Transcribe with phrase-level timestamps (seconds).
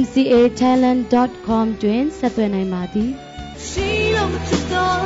[0.00, 3.10] mcatalent.com တွင်ဆက်သွယ်နိုင်ပါသည်
[3.68, 4.96] ရှိလို့မဖြစ်တော့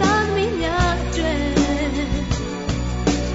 [0.00, 1.40] သာသမီများအတွက်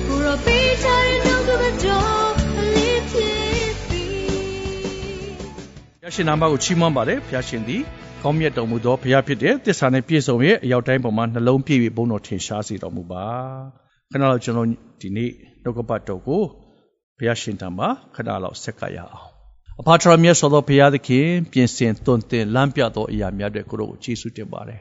[0.07, 1.51] ကိုရောပေးချင်တော့က
[1.85, 4.05] တော့အလေးဖြစ်ပြီ
[6.03, 7.81] ရရှင်နာမကိုချီးမွမ်းပါတယ်ဖျားရှင်သည်
[8.23, 13.25] ကောင်းမြတ်တော်မူသောဘုရားဖြစ်တဲ့သစ္စာနဲ့ပြည့်စုံရဲ့အရောက်တိုင်းပေါ်မှာနှလုံးပြည့်ပြီးဘုန်းတော်ထင်ရှားစေတော်မူပါ
[14.11, 14.67] ခဏလောက်ကျွန်တော်
[15.01, 15.31] ဒီနေ့
[15.63, 16.41] နှုတ်ကပတ်တော်ကို
[17.17, 19.30] ဘုရားရှင်ထံမှာခဏလောက်ဆက်ကရအောင်
[19.79, 24.79] အဖထရမြတ်စွာသောဘုရားသခင်ပြင်ဆင်သွန်သင်လမ်းပြသောအရာများတွေကိုတော့ကျေးဇူးတင်ပါတယ်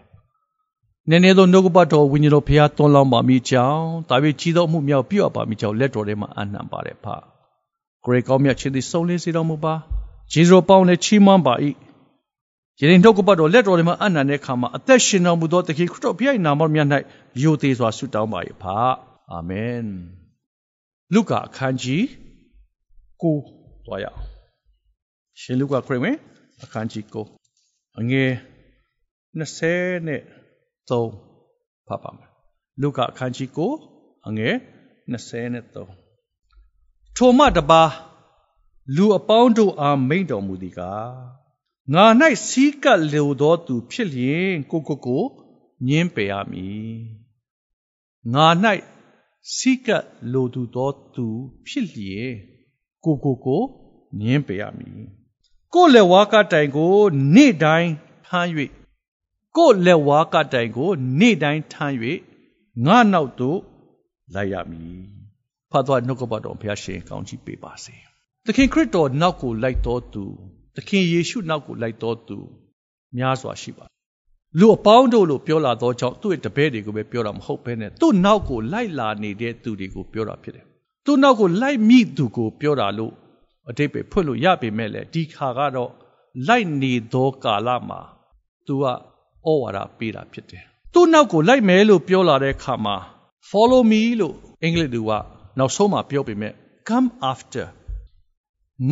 [1.08, 7.06] နည်းနည်းသောနှုတ်ကပတ်တော်ဝိညာဉ်တော်ဘုရားသွန်လောင်းပါမိကြောင်းဒါပေကြီးသောမှုမြောက်ပြုအပ်ပါမိကြောင်းလက်တော်ထဲမှာအနှံပါတယ်ဖ
[8.04, 9.74] ဂရေကောင်းမြတ်ခြင်းသည်စုံလင်းစေတော်မူပါ
[10.32, 11.54] ဂျေဇုပေါင်းနဲ့ချီးမွမ်းပါ၏
[12.80, 16.88] ယနေ့နှုတ်ကပတ်တော်လက်တော်ထဲမှာအနှံတဲ့အခါမှာအသက်ရှင်တော်မူသောသခင်ခရစ်တော်ဘုရား၏နာမတော်မြတ်၌
[17.42, 18.64] ယိုသေးစွာဆုတောင်းပါ၏ဖ
[19.32, 19.86] အာမင်
[21.14, 22.02] လုကာအခန်းကြီး
[23.22, 24.29] 9သွားရအောင်
[25.40, 26.16] ရှင်လုကာခရစ်ဝင်
[26.62, 27.04] အခန်းကြီး
[27.52, 28.30] 9အငယ်
[29.38, 30.22] 20နဲ့
[30.88, 32.30] 3ဖတ်ပါမယ်
[32.82, 33.48] လုကာအခန်းကြီး
[33.88, 34.54] 9အငယ်
[35.12, 35.64] 20နဲ့
[36.24, 37.82] 3ထိုမှတပါ
[38.96, 41.12] လူအပေါင်းတို့အားမိန့်တော်မူသည်ကား
[41.92, 42.04] ငါ၌
[42.48, 45.24] စီးကပ်လိုသောသူဖြစ်လျင်ကိုကိုကို
[45.88, 46.94] ညင်းပယ်ရမည်
[48.34, 48.46] ငါ၌
[49.54, 51.26] စီးကပ်လိုသူသောသူ
[51.66, 52.30] ဖြစ်လျင်
[53.04, 53.62] ကိုကိုကို
[54.20, 55.19] ညင်းပယ်ရမည်
[55.74, 56.96] ကိုလက်ဝါးကတိုင်ကို
[57.34, 57.90] နေ့တိုင်း
[58.28, 58.48] ထမ်း၍
[59.56, 61.94] ကိုလက်ဝါးကတိုင်ကိုနေ့တိုင်းထမ်း၍
[62.86, 63.58] ငါနောက်သို့
[64.34, 65.00] လိုက်ရမည်
[65.70, 67.94] ဖတ်သွားနှုတ်ကပတ်တော်ဘုရားရှင်ကောင်းချီးပေးပါစေ
[68.46, 70.24] သခင်ခရစ်တော်နောက်ကိုလိုက်တော်သူ
[70.76, 72.38] သခင်ယေရှုနောက်ကိုလိုက်တော်သူ
[73.16, 73.84] များစွာရှိပါ
[74.58, 80.64] လူအပေါင်းတို့လို့ပြောလာသောကြောင့်သူ့ရဲ့တပည့်တွေကိုပဲပြောတာမဟုတ်ဘဲနဲ့သူ့နောက်ကိုလိုက်လာနေတဲ့သူတွေကိုပြောတာဖြစ်တယ်
[81.04, 83.12] သူ့နောက်ကိုလိုက်မိသူကိုပြောတာလို့
[83.68, 85.90] အတိတ်ပဲဖွင့်လို့ရပေမဲ့လေဒီခါကတော့
[86.48, 88.00] လိုက်နေသောကာလမှာ
[88.66, 88.84] तू က
[89.46, 90.62] ဩဝါဒပေးတာဖြစ်တယ်
[90.92, 92.96] သူ့နောက်ကိုလိုက်မယ်လို့ပြောလာတဲ့အခါမှာ
[93.50, 95.12] follow me လို့အင်္ဂလိပ်လူက
[95.58, 96.52] နောက်ဆုံးမှာပြောပေမဲ့
[96.88, 97.66] come after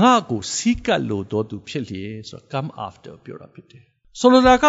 [0.00, 3.84] ငါကိုစီးကပ်လို့တော်သူဖြစ်လျက်ဆို come after ပြောတာဖြစ်တယ်
[4.20, 4.66] ဆိုလိုတာက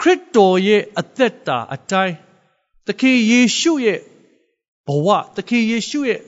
[0.00, 2.14] ခရစ်တော်ရဲ့အသက်တာအတိုင်း
[2.86, 3.98] သခင်ယေရှုရဲ့
[4.86, 6.20] ဘဝသခင်ယေရှုရဲ့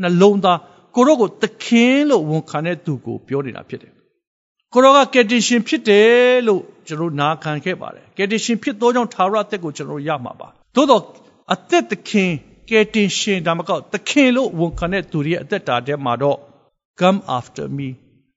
[0.00, 0.58] နှလုံးသား
[0.98, 3.92] ကိုရောကိုသခင်လို့ဝန်ခံတဲ့သူကိုပြောနေတာဖြစ်တယ်
[4.72, 11.02] ကိုရောကကယ်တင်ရှင်ဖြစ်တယ်လို့ကျွန်တော်နာခံခဲ့ပါတယ်ကယ်တင်ရှင်ဖြစ်သောကြောင့်သာရအသက်ကိုကျွန်တော်ရမှာပါသို့တော့
[11.54, 12.30] အသက်သခင်
[12.70, 16.38] ကယ်တင်ရှင်ဒါမှမဟုတ်သခင်လို့ဝန်ခံတဲ့သူရဲ့အသက်တာထဲမှာတော့
[17.00, 17.88] come after me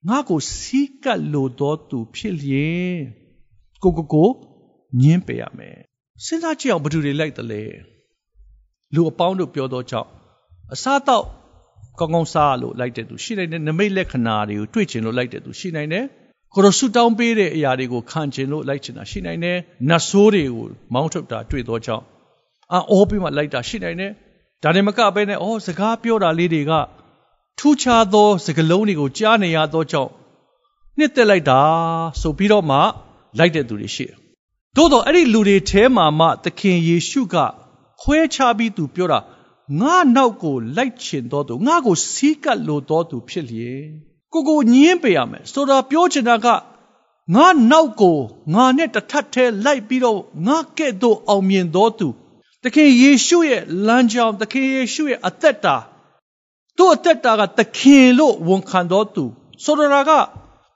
[0.08, 2.96] ငါကိုစီးကပ်လို့တော်သူဖြစ်လျင်
[3.82, 4.28] ကိုကိုကို
[5.00, 5.78] ညင်းပယ်ရမယ်
[6.24, 7.62] စဉ်းစားကြည့်အောင်ဘယ်သူတွေလိုက်တယ်လဲ
[8.94, 10.08] လူအပေါင်းတို့ပြောတော့ကြောင့်
[10.74, 11.24] အစားတော့
[11.98, 16.04] ကောင်းကောင်းစားလို့လိုက်တဲ့သူရှိနိုင်တယ်နမိတ်လက္ခဏာတွေကိုတွေ့ချင်လို့လိုက်တဲ့သူရှိနိုင်တယ်
[16.54, 19.58] ကိုရဆုတောင်းပေးတဲ့အရာတွေကိုခံချင်လို့လိုက်ချင်တာရှိနိုင်တယ်
[19.88, 22.04] နတ်ဆိုးတွေကိုမောင်းထုတ်တာတွေ့တော့ကြောင့်
[22.72, 24.12] အောပြီးမှလိုက်တာရှိနိုင်တယ်
[24.62, 26.72] ဒါနဲ့မကပဲနဲ့အော်စကားပြောတာလေးတွေက
[27.58, 30.10] ထူးခြားသောစကားလုံးတွေကိုကြားနေရသောကြောင့်
[30.98, 31.60] နှစ်သက်လိုက်တာ
[32.20, 32.78] ဆိုပြီးတော့မှ
[33.38, 34.16] လိုက်တဲ့သူတွေရှိတယ်။
[34.76, 37.36] သို့တော့အဲ့ဒီလူတွေထဲမှာမှသခင်ယေရှုက
[38.02, 39.18] ခွဲခြားပြီးသူပြောတာ
[39.80, 43.82] ငါနောက်ကိုလိုက်ချင်တော်သူငါကိုစီးကပ်လိုတော်သူဖြစ်လျက်
[44.32, 46.46] ကိုကိုညင်းပေးရမယ်ဆိုတာပြောချင်တာက
[47.34, 48.18] ငါနောက်ကို
[48.54, 52.08] ငါနဲ့တထပ်ထဲလိုက်ပြီးတော့ငါကဲ့သို့အောင်မြင်တော်သူ
[52.62, 55.76] သခင်ယေရှုရဲ့လမ်းကြောင်းသခင်ယေရှုရဲ့အသက်တာ
[56.76, 59.24] သူ့အသက်တာကသခင်လို့ဝန်ခံတော်သူ
[59.64, 60.10] ဆိုလိုတာက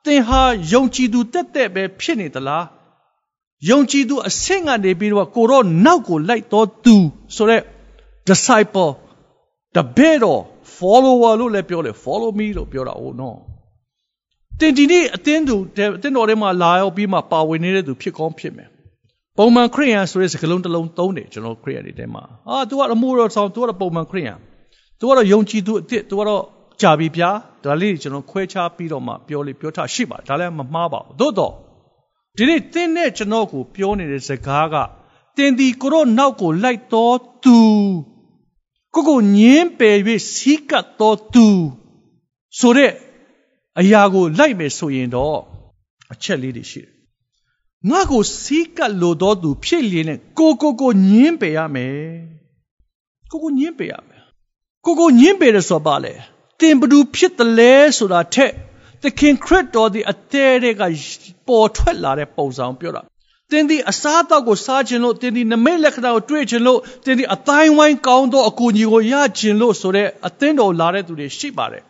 [0.04, 0.42] သင်ဟာ
[0.72, 2.64] ယုံကြည်သူတက်တက်ပဲဖြစ်နေသလား
[3.68, 6.96] ယုံကြည်သူအဆင့်ကနေပြီးတော့ကိုတော့နောက်ကိုလိုက်တော်သူ
[7.36, 7.62] ဆိုတော့
[8.29, 8.91] disciple
[9.75, 10.41] တပည့်တော်
[10.77, 13.37] follower လို့လည်းပြောတယ် follow me လို့ပြောတာ哦နော်
[14.59, 18.69] တင်ဒီနေ့အတင်းသူအတင်းတော်ထဲမှာလာရောက်ပြီးမှပါဝင်နေတဲ့သူဖြစ်ကောင်းဖြစ်မယ်
[19.37, 24.37] ပုံမှန်ခရိယန်ဆိုတဲ့စကားလုံးတစ်လုံးသုံးတယ်ကျွန်တော်ခရိယန်တွေထဲမှာအာ तू ကအမှုတော်ဆောင် तू ကတော့ပုံမှန်ခရိယန်
[24.99, 26.43] तू ကတော့ယုံကြည်သူအစ်စ် तू ကတော့
[26.81, 27.29] ကြာပြီဗျာ
[27.63, 31.53] ဒါလေးကျွန်တော်ခွဲခြားပြီးတော့မှပြောလေပြောထားရှိပါဒါလည်းမမှားပါဘူးသို့တော့
[32.37, 34.75] ဒီနေ့တင်းနဲ့ကျွန်တော်ကိုပြောနေတဲ့စကားက
[35.37, 37.59] တင်းဒီကိုရောနောက်ကိုလိုက်တော်သူ
[38.96, 39.96] ကိုကိုညင်းပယ်၍
[40.32, 41.48] စီးကပ်တော်သူ
[42.58, 42.92] ဆိုတဲ့
[43.80, 45.38] အရာကိုလိုက်မယ်ဆိုရင်တော့
[46.12, 46.92] အချက်လေးတွေရှိတယ်
[47.90, 51.98] ငါကိုစီးကပ်လို့တော်သူဖြစ်လျင်နဲ့ကိုကိုကိုညင်းပယ်ရမယ်
[53.30, 54.22] ကိုကိုညင်းပယ်ရမယ်
[54.84, 56.12] ကိုကိုညင်းပယ်ရဆိုပါလေ
[56.60, 58.52] တင်ဘဒူဖြစ်တယ်လဲဆိုတာထက်
[59.02, 60.82] သခင်ခရစ်တော်ဒီအသေးတွေက
[61.46, 63.02] ပေါ်ထွက်လာတဲ့ပုံစံပြောတာ
[63.50, 71.82] တင်းဒီအစားအသောက်ကိုစားခြင်းလို့တင်းဒီနမိတ်လက္ခဏာကိုတွေ့ခြင်းလို့တင်းဒီအတိုင်းဝိုင်းကောင်းသောအကူအညီကိုရခြင်းလို့ဆိုတဲ့အသင်းတော်လာတဲ့သူတွေရှိပါတယ်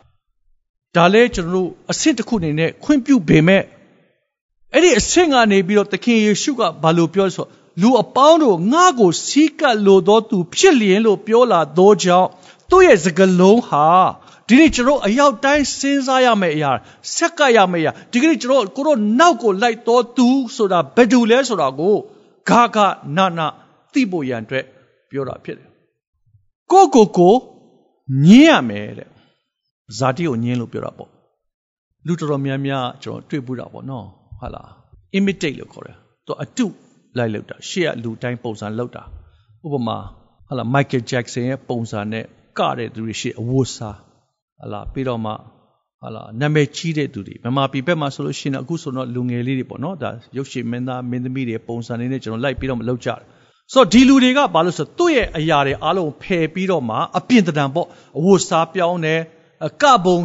[0.95, 3.63] ဒါလည်းကျွန်တော်တို့အဆင့်တစ်ခုအနေနဲ့ခွင့်ပြုပေမဲ့
[4.73, 7.45] အဲ့ဒီအဆင့်ကနေပြီးတော့သခင်ယေရှုကဘာလို့ပြောဆို
[7.81, 12.29] လူအပေါင်းတို့ငါ့ကိုစီးကပ်လို့သောသူဖြစ်လျင်လို့ပြောလာသောကြောင့်
[12.69, 13.87] သူ့ရဲ့စကားလုံးဟာ
[14.47, 16.71] ဒီနေ့ကျွန်တော်အရောက်တိုင်းစဉ်းစားရမယ့်အရာ
[17.15, 21.95] ဆက်ကပ်ရမယ့်အရာဒီကနေ့ကျွန်တော်ကိုတော့နောက်ကိုလိုက်တော်သူဆိုတာဘယ်သူလဲဆိုတာကို
[22.49, 22.77] ဂါဂ
[23.17, 23.47] နာနာ
[23.93, 24.65] သိဖို့ရန်အတွက်
[25.09, 25.69] ပြောတာဖြစ်တယ်
[26.71, 27.35] ကိုကိုကို
[28.27, 29.09] ညင်းရမယ်တဲ့
[29.97, 31.09] ဇာတိကိုညင်းလို့ပြောတာပေါ့
[32.05, 34.05] လူတော်တော်များများကျွန်တော်တွေ့ဘူးတာပေါ့နော်
[34.39, 34.69] ဟုတ်လား
[35.17, 36.65] imitate လို့ခေါ်တယ်သူအတု
[37.17, 39.03] လိုက်လောက်တာရှေ့ကလူတိုင်းပုံစံလောက်တာ
[39.65, 39.97] ဥပမာ
[40.47, 42.25] ဟုတ်လား Michael Jackson ရဲ့ပုံစံနဲ့
[42.59, 43.97] ကတဲ့သူတွေရှေ့အဝတ်စား
[44.61, 45.31] ဟလာပြီးတော့မှ
[46.01, 53.19] ဟလာနာမည်ကြီးတဲ့သူတွေမြန်မာပြည်ဘက်မှာဆိုလို့ရှိရင်အခုဆိုတော့လူငယ်လေးတွေပေါ့နော်ဒါရုပ်ရှင်မင်းသားမင်းသမီးတွေပုံစံလေးနဲ့ကျွန်တော်လိုက်ပြီးတော့မလုပ်ကြတယ်
[53.73, 57.87] ဆိုတော့ဒီလူတွေကဘာလို့ဆိုသူ့ရဲ့အရာတွေအားလုံးဖယ်ပြီးတော့မှအပြင်တံပေါ့
[58.17, 59.21] အဝတ်စားပြောင်းတယ်
[59.81, 60.19] ကပုံ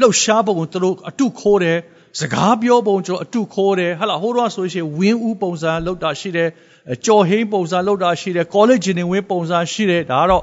[0.00, 1.78] လှုပ်ရှားပုံကိုသူတို့အတုခိုးတယ်
[2.20, 6.48] စကားပြောပုံကျွန်တော်အတုခိုးတယ်ဟလာဟိုတော့ဆိုရှင်ဝင်းဦးပုံစံလောက်တာရှိတယ်
[7.06, 10.42] ကြော်ဟင်းပုံစံလောက်တာရှိတယ်ကောလိပ်ဂျင်နေဝင်းပုံစံရှိတယ်ဒါကတော့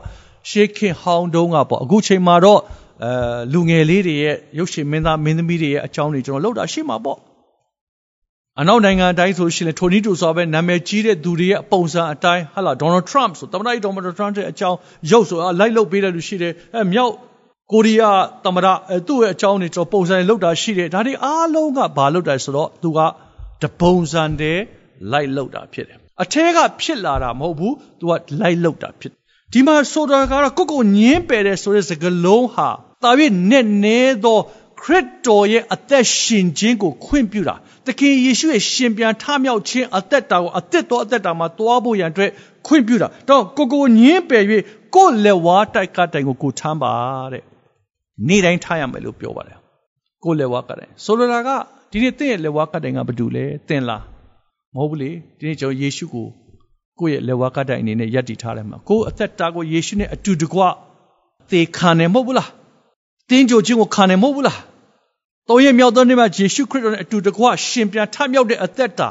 [0.49, 2.59] ရှေးခင်ဟောင်းတုန်းကပေါ့အခုချိန်မှာတော့
[3.03, 3.11] အဲ
[3.53, 7.19] လူငယ်လေးတွေရဲ့ရုပ်ရှင်မင်းသားမင်းသမီးတွေရဲ့အကြောင်းတွေကျွန်တော်လောက်တာရှိမှာပေါ့
[8.59, 14.77] အနောက်နိုင်ငံအတိုင်းဆိုရှင်ထိုနီတူဆိုပဲနာမည်ကြီးတဲ့သူတွေရဲ့ပုံစံအတိုင်းဟာလာဒေါ်နယ်ထရမ့်ဆိုသမ္မတကြီးဒေါ်နယ်ထရမ့်ရဲ့အကြောင်း
[15.11, 17.13] ရုပ်ဆိုလိုက်လုတ်ပေးတဲ့လူရှိတယ်အဲမြောက်
[17.71, 22.99] ကိုရီးယားသမ္မတအဲသူ့ရဲ့အကြောင်းတွေကျွန်တော်ပုံစံလောက်တာရှိတယ်ဒါတွေအားလုံးကဘာလောက်တာဆိုတော့သူက
[23.61, 24.61] တပုံစံတည်း
[25.11, 29.11] လိုက်လောက်တာဖြစ်တယ်အထဲကဖြစ်လာတာမဟုတ်ဘူးသူကလိုက်လောက်တာဖြစ်
[29.53, 32.69] ဒီမှာဆိုတာကတော့ကိုကိုညင်းပယ်တဲ့ဆိုတဲ့စကားလုံးဟာ
[33.03, 33.11] တာ၍
[33.49, 34.37] နဲ့နဲသော
[34.81, 37.55] ခရစ်တော်ရဲ့အသက်ရှင်ခြင်းကိုခွင့်ပြုတာ
[37.85, 42.31] သခင်ယေရှုရဲ့ရှင်ပြန်ထမြောက်ခြင်းအသက်တာကိုအသက်တော်အသက်တာမှာတွားဖို့ရန်အတွက်
[42.67, 44.43] ခွင့်ပြုတာတော့ကိုကိုညင်းပယ်၍
[44.95, 46.93] ကိုလက်ဝါးတိုက်ကတိုင်ကိုကိုထမ်းပါ
[47.33, 47.43] တဲ့
[48.27, 49.57] နေ့တိုင်းထားရမယ်လို့ပြောပါတယ်
[50.23, 51.49] ကိုလက်ဝါးကတိုင်ဆိုလိုတာက
[51.91, 54.03] ဒီနေ့တင့်ရဲ့လက်ဝါးကတိုင်ကဘာတူလဲတင်လား
[54.75, 56.27] မဟုတ်ဘူးလေဒီနေ့ကျွန်တော်ယေရှုကို
[56.99, 60.61] ကိုယ့်ရဲ့လက်ဝါးကတိုင်အနေနဲ့ယက်တည်ထားတယ်မှာကိုယ်အသက်တာကိုယေရှုနဲ့အတူတကွ
[61.51, 62.49] သေခံတယ်မဟုတ်ဘူးလား
[63.29, 64.57] တင်းကြိုခြင်းကိုခံတယ်မဟုတ်ဘူးလား။
[65.49, 69.09] တော်ရဲ့မြောက်သောနေ့မှာယေရှုခရစ်တော်နဲ့အတူတကွရှင်ပြန်ထမြောက်တဲ့အသက်တာ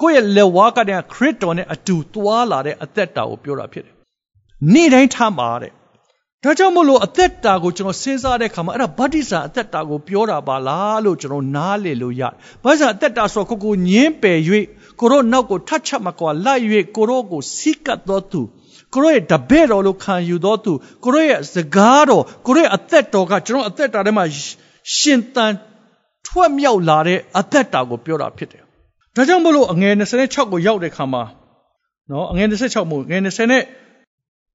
[0.00, 3.94] ကိုယ့်ရဲ့လက်ဝါးကတည်းကခရစ်တော်နဲ့အတူသွားလာတဲ့အသက်တာကိုပြောတာဖြစ်တယ်။
[4.72, 5.72] နေ့တိုင်းထမ်းပါတဲ့။
[6.42, 12.32] ဒါကြောင့်မလို့အသက်တာကိုကျွန်တော်စဉ်းစားတဲ့အခါမှာအဲ့ဒါဗတ္တိဇာအသက်တာကိုပြောတာပါလားလို့ကျွန်တော်နားလည်လို့ရတယ်။
[12.64, 14.38] ဘာသာအသက်တာဆိုကိုကိုညင်းပယ်၍
[15.00, 16.62] ကိုရောနောက်ကိုထတ်ချက်မကွာလိုက်၍
[16.96, 18.42] ကိုရောကိုစီးကပ်တော်သူ
[18.94, 20.72] ကိုရောရဲ့တပည့်တော်လို့ခံယူတော်သူ
[21.04, 24.24] ကိုရောရဲ့စကားတော်ကိုရောရဲ့အသက်တော်ကကျွန်တော်အသက်တာထဲမှာ
[24.96, 25.52] ရှင်သန်
[26.26, 28.62] ထွက်မြောက်လာတဲ့အသက်တာကိုပြောတာဖြစ်တယ်။
[29.16, 31.22] ဒါကြောင့်မလို့အငယ်26ကိုရောက်တဲ့ခါမှာ
[32.10, 33.62] နော်အငယ်26မို့ငယ်20နဲ့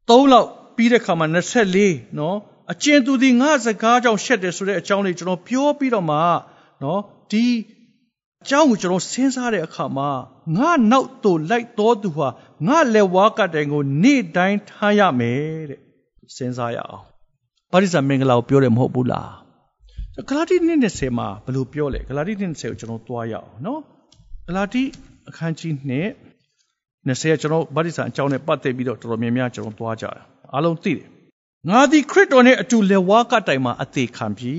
[0.09, 1.27] 3လောက်ပြီးတဲ့ခါမှာ
[1.75, 2.37] 24နော်
[2.71, 6.17] အကျဉ်သူသည်ငါစကားကြောင့်ရှက်တယ်ဆိုတဲ့အကြောင်းလေးကျွန်တော်ပြောပြီးတော့မှ
[6.83, 7.45] နော်ဒီ
[8.43, 10.09] အကြောင်းကိုကျွန်တော်စဉ်းစားတဲ့အခါမှာ
[10.57, 12.27] ငါနောက်သို့လိုက်တော်သူဟာ
[12.67, 15.79] ငါလက်ဝါးကတိုင်ကိုနေ့တိုင်းထားရမယ်တဲ့
[16.35, 17.03] စဉ်းစားရအောင်
[17.71, 19.31] ပါရိသမင်္ဂလာကိုပြောတယ်မဟုတ်ဘူးလား
[20.29, 23.81] ဂလာတိ2:20မှာဘယ်လိုပြောလဲဂလာတိ2:20ကိုကျွန်တော်သွားရအောင်နော်
[24.47, 24.83] ဂလာတိ
[25.29, 25.91] အခန်းကြီး2
[27.07, 30.11] 20ကျွန်တော်ဗတ္တိဇာအကြောင်းနဲ့ပတ်သက်ပြီးတော့တော်တော်များများကျွန်တော်သွားကြတာ
[30.53, 31.07] အားလုံးသိတယ်
[31.69, 34.53] ငါသည်ခရစ်တော်နဲ့အတူလက်ဝါးကတိုင်မှာအသေးခံပြီ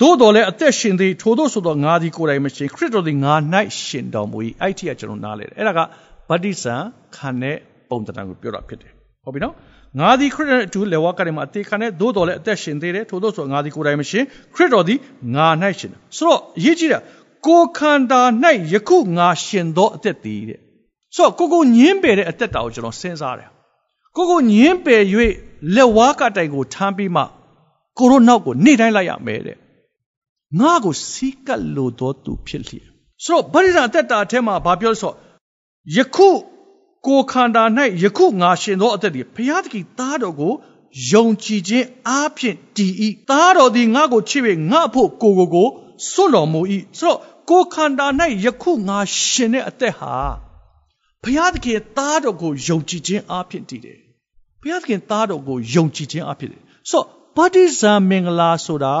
[0.00, 3.32] သို့တော်လည်းအသက်ရှင်သည်ထို့သောဆိုသောငါသည်ကိုယ်တိုင်မရှင်ခရစ်တော်သည်ငါ၌
[3.84, 5.80] ရှင်တော်မူ၏အဲ့ဒီကကျွန်တော်နားလဲတယ်အဲ့ဒါက
[6.28, 6.74] ဗတ္တိဇံ
[7.16, 7.56] ခံတဲ့
[7.90, 8.92] ပုံတံကိုပြောတာဖြစ်တယ်
[9.24, 9.54] ဟုတ်ပြီနော်
[10.00, 14.24] ငါသည်ခရစ်တော်အတူလက်ဝါးကတိုင်မှာအသေးခံတဲ့သို့တော်လည်းအသက်ရှင်သေးတယ်ထို့သောဆိုငါသည်ကိုယ်တိုင်မရှင်
[14.54, 14.98] ခရစ်တော်သည်
[15.34, 15.46] ငါ၌
[15.78, 16.98] ရှင်တယ်ဆိုတော့အရေးကြီးတာ
[17.46, 18.22] ကိုခန္ဓာ၌
[18.72, 20.60] ယခုငါရှင်သောအသက်သည်တဲ့
[21.16, 23.50] ဆိုတော့ကိုကိုညင်းပယ်တဲ့အသက်တာကိုကျွန်တော်စဉ်းစားတယ်
[24.16, 25.02] ကိုကိုညင်းပယ်၍
[25.74, 27.22] လက်ဝါးကတိုင်ကိုထမ်းပြီးမှ
[27.98, 29.58] ကိုရိုနောက်ကိုနေ့တိုင်းလိုက်ရမယ်တဲ့
[30.60, 32.88] ငါကိုစီးကပ်လို့တော်သူဖြစ်လျက်
[33.24, 35.16] ဆိုတော့ဗရိဒအသက်တာအထက်မှာဘာပြောလဲဆိုတော့
[35.96, 36.28] ယခု
[37.06, 37.64] ကိုခန္ဓာ၌
[38.02, 40.54] ယခုငါရှင်သောအသက်ဒီဘုရားသခင်သားတော်ကို
[41.10, 42.92] ယုံကြည်ခြင်းအားဖြင့်တည်၏
[43.30, 45.68] သားတော်သည်ငါကိုချစ်၍ငါဖို့ကိုကိုကို
[46.10, 46.60] စွန့်တော်မူ၏
[46.98, 47.18] ဆိုတော့
[47.50, 48.06] ကိုခန္ဓာ၌
[48.44, 50.14] ယခုငါရှင်တဲ့အသက်ဟာ
[51.22, 53.98] ဘုရားသခင်သားတော်ကိုယုံကြည်ခြင်းအားဖြင့်တည်တယ်
[54.60, 56.60] ဘုရားသခင်သားတော်ကိုယုံကြည်ခြင်းအားဖြင့်ဆို
[56.92, 58.96] တော့ဗတ္တိဇံမင်္ဂလာဆိုတာ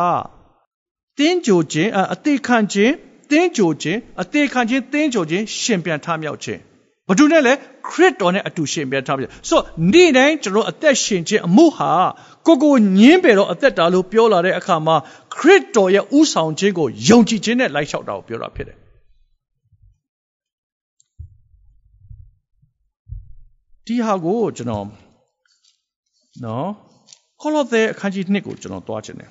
[1.18, 2.92] တင်းကြိုခြင်းအတိခံခြင်း
[3.30, 6.60] တင်းကြိုခြင်းအသေးခံခြင်းတင်းကြိုခြင်းရှင်ပြန်ထမြောက်ခြင်း
[7.08, 7.52] ဘာလို့လဲလဲ
[7.88, 9.60] ခရစ်တော်နဲ့အတူရှင်ပြန်ထမြောက်ဆို
[9.92, 11.92] နေ့တိုင်းကျွန်တော်အသက်ရှင်ခြင်းအမှုဟာ
[12.46, 14.96] ကိုကိုညင်းပေတော့အသက်တာလို့ပြောလာတဲ့အခါမှာ
[15.34, 18.76] ခရစ်တော်ရဲ့ဥဆောင်ခြင်းကိုယုံကြည်ခြင်းနဲ့လိုက်လျှောက်တာကိုပြောတာဖြစ်တယ်
[23.86, 24.86] ဒီဟာကိုကျွန်တော်
[26.44, 26.68] နော်
[27.40, 29.30] ကောလောသဲအခန်းကြီး2ကိုကျွန်တော်တွားချင်တယ်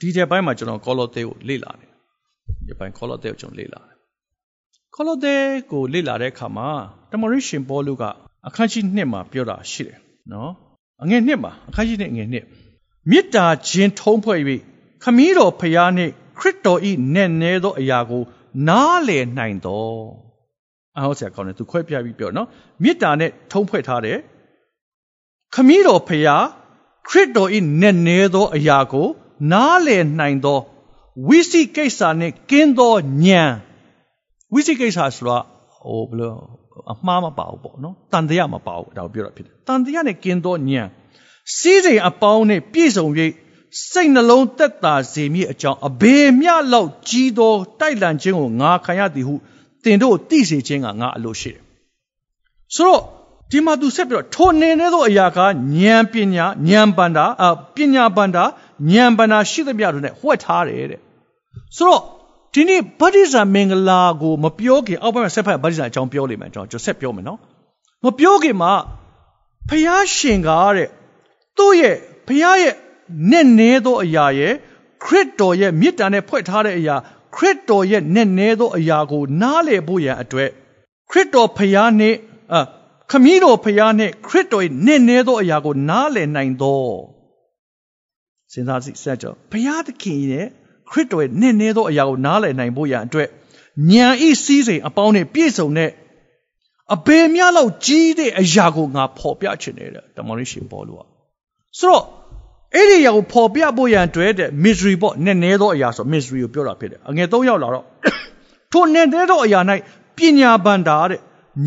[0.00, 1.90] ဒီတဲ့ဘက်မှာကျွန်တော်ကောလောသဲကိုလေ့လာတယ်
[2.66, 3.94] ဒီဘက်ကောလောသဲကိုကျွန်တော်လေ့လာတယ်
[4.94, 5.34] ကောလောသဲ
[5.70, 6.68] ကိုလေ့လာတဲ့အခါမှာ
[7.10, 8.02] တမရရှင်ပေါလုက
[8.48, 9.98] အခန်းကြီး2မှာပြောတာရှိတယ်
[10.32, 10.50] နော်
[11.02, 14.40] အငယ်2မှာအခန်းကြီး2အငယ်2မေတ္တာချင်းထုံးဖွဲ့၍
[15.02, 18.22] ခမည်းတော်ဖျားနှင့်ခရစ်တော်ဤနဲ့နဲသောအရာကို
[18.68, 20.00] နားလည်နိုင်တော်
[20.96, 22.48] အဟောဆရာကောင်းတယ်သူခွဲပြပြီးပြောနော်
[22.82, 24.18] မေတ္တာနဲ့ထုံးဖွဲ့ထားတယ်
[25.54, 26.44] ခမည်းတော်ဖျား
[27.08, 29.08] ခရစ်တော်ဤနဲ့နဲသောအရာကို
[29.52, 30.58] နားလည်နိုင်သော
[31.28, 33.52] ဝိသိကိစ္စနဲ့ကင်းသောဉာဏ်
[34.52, 35.38] ဝိသိကိစ္စဆိုတာ
[35.74, 36.32] ဟိုဘယ်လို
[36.92, 40.88] အမှားမပါဘူးပေါ့နော်တန်တရားမပါဘူးဒါကိုပြောတာဖြစ်တယ်တန်တရားနဲ့ကင်းသောဉာဏ်
[41.56, 43.06] စီးစိမ်အပေါင်းနဲ့ပြည့်စုံ၍
[43.90, 49.34] စိတ်နှလုံးသက်သာစေမည်အကြောင်းအဘေမြလောက်ကြီးသောတိုက်လန့်ခြင်းကိုငါခံရသည်ဟု
[49.84, 51.62] တင်တို့သိစေခြင်းကငါအလိုရှိတယ်
[52.74, 53.02] ဆိုတော့
[53.50, 55.46] ဒီမှာသူဆက်ပြီးတော့ထိုနေနေသောအရာကဉာ
[55.94, 58.44] ဏ်ပညာဉာဏ်ပန္တာအပညာပန္တာ
[58.92, 61.00] ဉာဏ်ပန္တာရှိသမျှတို့နဲ့ဟွက်ထားတယ်တဲ့
[61.76, 62.02] ဆိုတော့
[62.54, 67.38] ဒီနေ့ဗတ္တိဇာမင်္ဂလာကိုမပြောခင်အောက်ဘက်ဆက်ဖက်ဗတ္တိဇာအကြောင်းပြောလိမ့်မယ်ကျွန်တော်ဆက်ပြောမယ်နော်
[68.04, 68.72] မပြောခင်မှာ
[69.68, 70.88] ဖျားရှင်ကားတဲ့
[71.56, 71.96] သူ့ရဲ့
[72.28, 72.74] ဖျားရဲ့
[73.30, 74.52] နဲ့နဲသောအရာရဲ့
[75.04, 76.96] ခရစ်တော်ရဲ့မေတ္တာနဲ့ဖွဲ့ထားတဲ့အရာ
[77.34, 80.50] ခရစ်တော်ရဲ့နဲ့နဲသောအရာကို နားလည်ဖို့ရန်အတွက်
[81.10, 82.14] ခရစ်တော်ဖျားနဲ့
[82.54, 82.56] အ
[83.10, 86.84] ခမည်းတော်ဖျားနဲ့ခရစ်တော်ရဲ့နဲ့နဲသောအရာကိုနားလည်နိုင်သော
[88.56, 90.46] စဉ်းစားကြည့်စက်ကြောဖျားသခင်ရဲ့
[90.90, 93.28] ခရစ်တော်ရဲ့နဲ့နဲသောအရာကိုနားလည်နိုင်ဖို့ရန်အတွက်
[93.90, 95.90] ဉာဏ်ဤစည်းစိမ်အပေါင်းနဲ့ပြည့်စုံတဲ့
[96.94, 101.04] အဘေများလောက်ကြီးတဲ့အရာကိုငါဖော်ပြချင်တယ်တဲ့တမန်တော်ရှင်ပေါ်လို့
[101.78, 102.04] ဆိုတော့
[102.74, 107.84] အဲ့ဒီအရာကိုဖော်ပြဖို့ရန်အတွက်တဲ့ misery ပေါ့နည်းနည်းသောအရာဆို misery ကိုပြောတာဖြစ်တယ်အငယ်၃ရောက်လာတော့
[108.72, 109.60] ထိုနည်းနည်းသောအရာ၌
[110.16, 111.20] ပညာဗန္တာတဲ့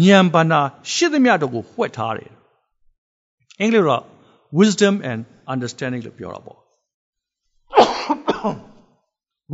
[0.03, 2.29] ဉာဏ်ဗန္တာရှိသမျှတို့ကိုဝှက်ထားတယ်
[3.60, 4.03] အင်္ဂလိပ်တော့
[4.60, 5.19] wisdom and
[5.53, 6.60] understanding လို့ပြောတာပေါ့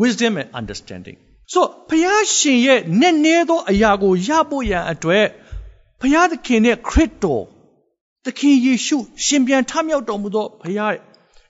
[0.02, 1.18] wisdom and understanding
[1.54, 5.26] ဆိုဘုရားရှင်ရဲ့နည်းနည်းသောအရာကိုရဖို့ရန်အတွက်
[6.00, 7.44] ဘုရားသခင်နဲ့ခရစ်တော်
[8.26, 11.02] သခင်ယေရှုရှင်ပြန်ထမြောက်တော်မူသောဘုရားရဲ့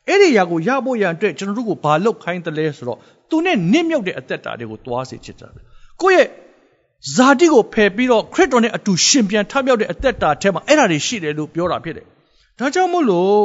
[0.07, 2.99] အဲ့ဒီအရာကိုရဖို့ရန်အတွက်ကျွန်တော်တို့ကိုဘာလုပ်ခိုင်းတယ်လဲဆိုတော့
[3.29, 5.47] သူနဲ့နစ်မြုပ်တဲ့အသက်တာတွေကိုတွားစေချစ်တာ
[6.01, 6.27] ကိုယ့်ရဲ့
[7.15, 12.05] ဇာတိကိုဖယ်ပြီးတော့ခရစ်တော်နဲ့အတူရှင်ပြန်ထမြောက်တဲ့အသက်တာထဲမှာအဲ့ဒါတွေရှိတယ်လို့ပြောတာဖြစ်တယ်
[12.59, 13.39] ဒါကြောင့်မို့လို့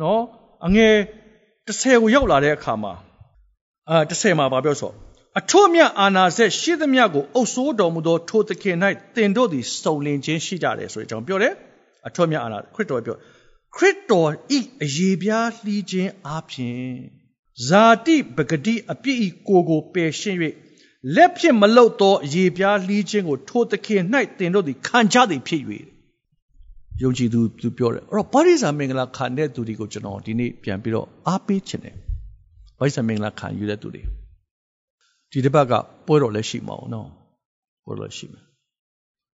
[0.00, 0.20] နော်
[0.66, 0.94] အငယ်
[1.66, 2.92] 30ကိုရောက်လာတဲ့အခါမှာ
[3.90, 4.92] အာ30မှာဗာပြောဆို
[5.38, 8.76] အထွတ်မြတ်အာနာဆက်ရှိသမျှကိုအုပ်ဆိုးတော်မူသောထိုသခင်၌
[9.16, 11.52] တင်တို့သည်စုံလင်ခြင်းရှိကြတယ်ဆိုတဲ့အကြောင်းပြောတယ်
[12.08, 13.16] အထွတ်မြတ်အာနာခရစ်တော်ပြော
[13.76, 16.88] ခရစ်တော်ဤအရေးပြားလှီးခြင်းအပြင်
[17.68, 20.38] ဇာတိပဂတိအပြစ်ဤကိုကိုပယ်ရှင်း၍
[21.14, 24.02] လက်ဖြင့်မလုတ်သောအရေးပြားလှီးခြင်းကိုထိုသခင်၌
[24.38, 25.62] တင်တို့သည်ခံကြသည်ဖြစ်၍
[27.02, 31.96] ယုံကြည်သူသူပြောတယ်အဲ့တော့ပါရိဇာမင်္ဂလာခံတဲ့သူတွေကိုကျွန်တော်ဒီနေ့ပြန်ပြီးတော့အားပေးခြင်းတယ်
[32.78, 34.02] ပါရိဇာမင်္ဂလာခံယူတဲ့သူတွေ
[35.30, 35.72] ဒီတစ်ပတ်က
[36.06, 37.08] ပွဲတော်လည်းရှိမှာအောင်နော်
[37.84, 38.42] ပွဲတော်လည်းရှိမှာ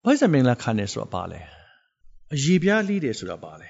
[0.03, 1.41] ပါရိဇာမင်္ဂလာခံတယ်ဆိုတာဘာလဲ
[2.33, 3.69] အရေးပြားလှီးတယ်ဆိုတာဘာလဲ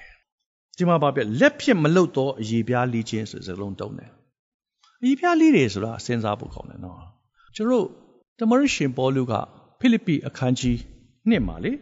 [0.76, 4.10] ဒီမှာဘာပြလက်ဖြစ်မလုတ်တော့အရေးပြားလှီးခြင်းဆိုစကားလုံးတုံးတယ်
[5.02, 7.00] အရေးပြားလှီးတယ်ဆိုတာစဉ်းစားဖို့ကောင်းတယ်နော်
[7.54, 7.86] ကျွန်တော်
[8.38, 9.32] တမရရှင်ပေါလုက
[9.78, 10.78] ဖိလိပ္ပိအခန်းကြီး
[11.28, 11.72] နှစ်မှာလေ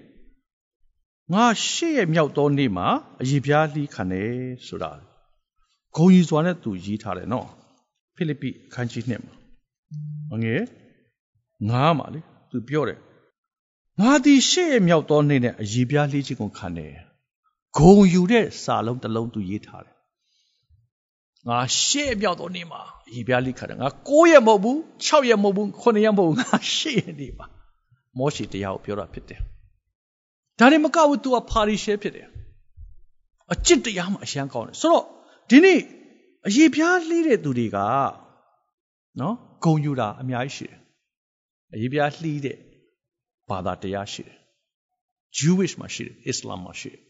[1.32, 2.86] ငါရှေ့ရဲ့မြောက်သောနေ့မှာ
[3.20, 4.32] အရေးပြားလှီးခံတယ်
[4.66, 4.90] ဆိုတာ
[5.96, 7.48] ဂုံကြီးစွာနဲ့သူရေးထားတယ်နော်
[8.16, 9.34] ဖိလိပ္ပိအခန်းကြီးနှစ်မှာ
[10.34, 10.62] အငယ်
[11.70, 12.98] ငါမှာလေသူပြောတယ်
[14.00, 16.92] ငါဒီရှေ့ရဲ့မြောက်သောနေ့နဲ့အရေးပြားလှီးခြင်းကိုခံတယ်
[17.76, 19.96] ဂုံယူတဲ့စာလုံးတစ်လုံးသူရေးထားတယ်
[21.48, 24.76] ငါရှေ့မြောက်သောနေ့မှာအရေးပြားလှီးခံတယ်ငါ9ရက်မဟုတ်ဘူး
[25.06, 27.46] 6ရက်မဟုတ်ဘူး9ရက်မဟုတ်ဘူးငါရှေ့ရက်နေ့မှာ
[28.18, 29.40] မောရှိတရားကိုပြောတာဖြစ်တယ်
[30.58, 32.26] ဒါနဲ့မကဘူး तू ကပါရီရှဲဖြစ်တယ်
[33.52, 35.04] အကျင့်တရားမှာအရှမ်းကောင်းတယ်ဆိုတော့
[35.50, 35.80] ဒီနေ့
[36.46, 37.78] အရေးပြားလှီးတဲ့သူတွေက
[39.20, 40.78] နော်ဂုံယူတာအများကြီးရှိတယ်
[41.74, 42.56] အရေးပြားလှီးတဲ့
[43.48, 44.36] ဘာသာတရားရှိတယ်
[45.38, 47.02] Jewish မှာရှိတယ် Islam မှာရှိတယ်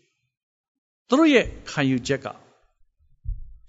[1.09, 2.27] သူတို့ရဲ့ခံယူချက်က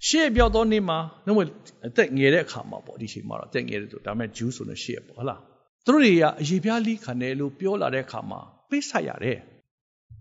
[0.06, 1.48] ရှေ့ပြောက်သောနေ့မှာနှုတ်
[1.86, 5.40] အသက်ငယ်တဲ့အခါမှာပေါ့ဒီချိန်မှာတော့အသက်ငယ်တယ်ဆိုဒါပေမဲ့ Jew ဆိုနေရှေ့ပေါ့ဟုတ်လား
[5.84, 9.38] သူတို့တွေကအရေးပြားလိခံတယ်လို့ပြောလာတဲ့အခါမှာပိတ်ဆက်ရတယ်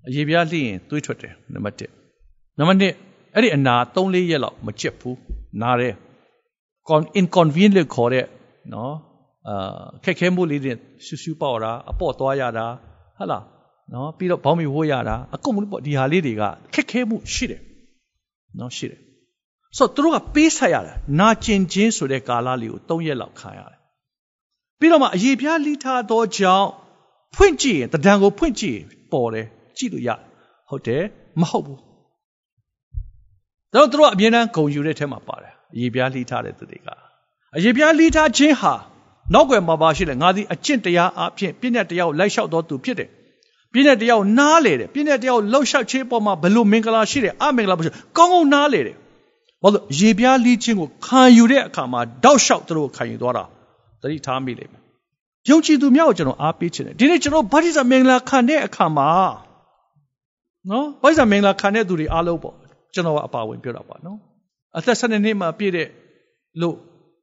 [0.07, 5.17] အရေးပြားလိရင်သွေးထွက်တယ်နံပါတ်1နံပါတ်2 အဲ့ဒီအနာ3 4ရက်လောက်မကျက်ဘူး
[5.61, 5.95] နားတယ်
[7.19, 8.25] inconvenient လို့ခေါ်တဲ့
[8.73, 8.93] နော်
[9.47, 10.73] အာခက်ခဲမှုလေးတွေ
[11.05, 12.65] ရှူရှူပေါက်တာအပေါ့သွားရတာ
[13.17, 13.43] ဟုတ်လား
[13.93, 17.61] နော်ပြီးတော့ဘောင်းမီဝိုးရတာအကုန်လုံးပေါ့ဒီဟာလေးတွေကခက်ခဲမှုရှိတယ်
[18.59, 18.99] နော်ရှိတယ်
[19.77, 23.79] ဆိုတော့သူတို့ကပေးဆက်ရတယ်နာကျင်ခြင်းဆိုတဲ့ကာလလေးကို၃ရက်လောက်ခံရတယ်
[24.79, 26.69] ပြီးတော့မှအရေးပြားလိထားသောကြောင့်
[27.35, 28.79] ဖွင့်ကြည့်ရင်တဒံကိုဖွင့်ကြည့်
[29.11, 29.47] ပေါ်တယ်
[29.77, 30.09] ကြည့်လို့ရ
[30.69, 31.03] ဟုတ်တယ်
[31.41, 31.79] မဟုတ်ဘူး
[33.73, 36.87] ဒါတော့သူတို့အမြဲတမ်းဂုံယူတဲ့ထဲမှာပါတယ်အရေးပြားလိထားတဲ့သူတွေက
[37.57, 38.73] အရေးပြားလိထားခြင်းဟာ
[39.33, 43.09] နောက်ွယ်မှာပါရှိတယ်ငါသည်အကျင့်တရားအဖြစ်ပြည့်တဲ့တရားကိုလိုက်လျှောက်တော်သူဖြစ်တယ်
[43.71, 48.95] ပြည့်တဲ့တရားကိုနားလေတယ်ပြည့်တဲ့တရားကိုလှုပ်ရှားခြင်းပေါ်မှာဘလို့မင်္ဂလာရှိတယ်အမင်္ဂလာမရှိကောင်းကောင်းနားလေတယ်
[49.63, 53.43] ဘာလို့ရေပြားလိခြင်းကိုခံယူတဲ့အခါမှာတောက်လျှောက်သူတို့ခံယူသွားတာ
[54.01, 54.81] သတိထားမိလိမ့်မယ်
[55.49, 59.09] ယုံကြည်သူများကိုကျွန်တော်အားပေးခြင်းတယ်ဒီနေ့ကျွန်တော်ဗတ္တိဇမင်္ဂလာခံတဲ့အခါမှာ
[60.69, 62.55] နော်ဗတ္တိဇမင်္ဂလာခံတဲ့သူတွေအားလုံးပေါ့
[62.93, 64.17] ကျွန်တော်ကအပါဝင်ပြောတာပါနော်
[64.77, 65.87] အသက်၁၂နှစ်မှပြည့်တဲ့
[66.61, 66.75] လို့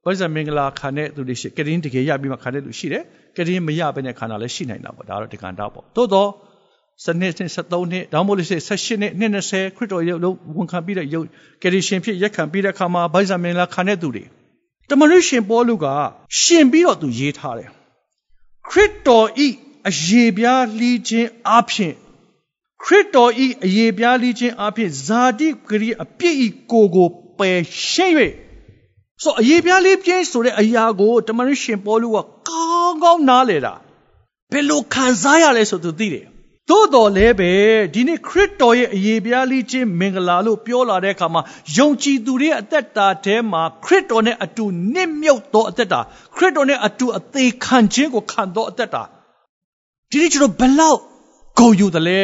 [0.05, 3.03] ဗတ္တိဇမင်္ဂလာခံတဲ့သူတွေရှိကရင်တကယ်ရပြီးမှခံတဲ့လူရှိတယ်
[3.37, 6.29] ကရင်မရဘဲနဲ့ခံတာလည်းရှိနိုင်တာပေါ့ဒါတော့ဒီကံတာပေါ့သို့တော့
[7.05, 11.25] စနစ်နဲ့73နှစ်ဒါမှမဟုတ်လို့ရှိ18နှစ်နှစ်20ခရစ်တော်ရုပ်လုံးဝန်ခံပြီးတဲ့ရုပ်
[11.61, 14.23] ကယ်ရီရှင်ဖြစ်ရက်ခံပြီးတဲ့အခါမှာဗိုက်ဇာမင်လာခံတဲ့သူတွေ
[14.89, 15.85] တမန်တော်ရှင်ပေါလုက
[16.41, 17.69] ရှင်ပြီးတော့သူရေးထားတယ်
[18.69, 19.47] ခရစ်တော်ဤ
[19.89, 21.93] အယေပြားလှီးခြင်းအဖြစ်
[22.85, 27.59] ခရစ်တော်ဤအယေပြားလှီးခြင်းအဖြစ်ဇာတိဂရိအပြစ်ဤကိုကိုပယ်
[27.89, 28.13] ရှင်း၍
[29.23, 32.17] ဆိုအယေပြားလေးပြင်းဆိုတဲ့အရာကိုတမန်တော်ရှင်ပေါလုက
[32.49, 33.73] ကောင်းကောင်းနားလေတာ
[34.51, 36.25] ဘယ်လိုခံစားရလဲဆိုသူသိတယ်
[36.69, 37.51] သို့တော်လည်းပဲ
[37.93, 41.41] ဒီနေ့ခရစ်တော်ရဲ့အရေးပြားလေးခြင်းမင်္ဂလာလို့ပြောလာတဲ့အခါမှာ
[41.77, 45.99] ယုံကြည်သူတွေရဲ့အသက်တာထဲမှာခရစ်တော်နဲ့အတူနစ်မြုပ်သောအသက်တာ
[46.35, 49.03] ခရစ်တော်နဲ့အတူအသေးခံခြင်းကိုခံသောအသက်တာ
[50.09, 50.99] ဒီနေ့ကျွန်တော်ဘလောက်
[51.57, 52.21] ဂုဏ်ယူတယ်လဲ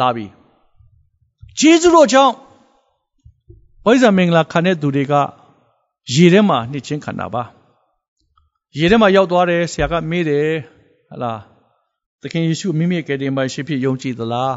[0.00, 0.26] လာပြီ
[1.58, 2.34] ဂျေဇုတော်ကြောင့်
[3.84, 5.14] ဘိုးဇာမင်္ဂလာခံတဲ့သူတွေက
[6.14, 7.42] ရေထဲမှာနှစ်ချင်းခံတာပါ
[8.78, 10.48] ရေထဲမှာရောက်သွားတယ်ဆရာကမေးတယ်
[11.10, 11.32] ဟလာ
[12.22, 14.56] သခင်ယေရှုမိမိကယ်တင်ပါရှိဖြစ်ယုံကြည်သလား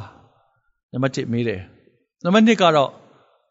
[0.92, 1.62] နံပါတ်1မေးတယ်
[2.24, 2.90] နံပါတ်2ကတော့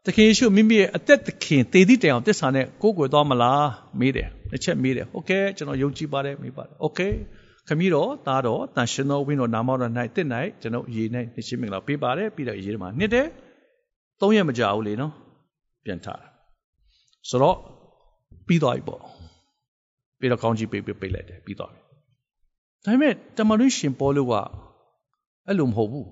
[0.04, 7.00] သခင်ယေရှုမိမိရဲ့အသက်သခင်တည်သည့်တိုင်အောင်တစ္ဆာနဲ့ကိုးကွယ်သွားမလားမေးတယ်တစ်ချက်မေးတယ်โอเคကျွန်တော်ယုံကြည်ပါတယ်မေးပါတယ်โอเค
[7.67, 10.29] ခမည်းတော်သားတော်တန်ရှင်တော်ဝင်းတော်နာမောတော်၌တင့်၌
[10.61, 13.27] ကျွန်တော်ရေ၌နှရှင်းမင်္ဂလာပေးပါတယ်ပြီးတော့ရေထဲမှာနှစ်တယ်
[14.21, 15.11] သုံးရက်မကြာဘူးလေနော်
[15.85, 16.27] ပြန်ထားတာ
[17.29, 17.57] ဆိုတော့
[18.47, 19.01] ပြီးသွားပြီပေါ့
[20.19, 21.81] ပြီးတော့ကောင်းကြီးပေးပေးပေးလိုက်တယ်ပြီးသွားပြီ
[22.85, 24.33] ဒါပေမဲ့တမန်တော်ရှင်ပေါလုက
[25.47, 26.07] အဲ့လိုမဟုတ်ဘူး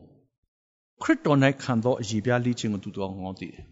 [1.02, 3.64] ခရစ်တော်၌ခံသောအည်ပြားလိခြင်းကိုသူတော်ကောင်းသိတယ်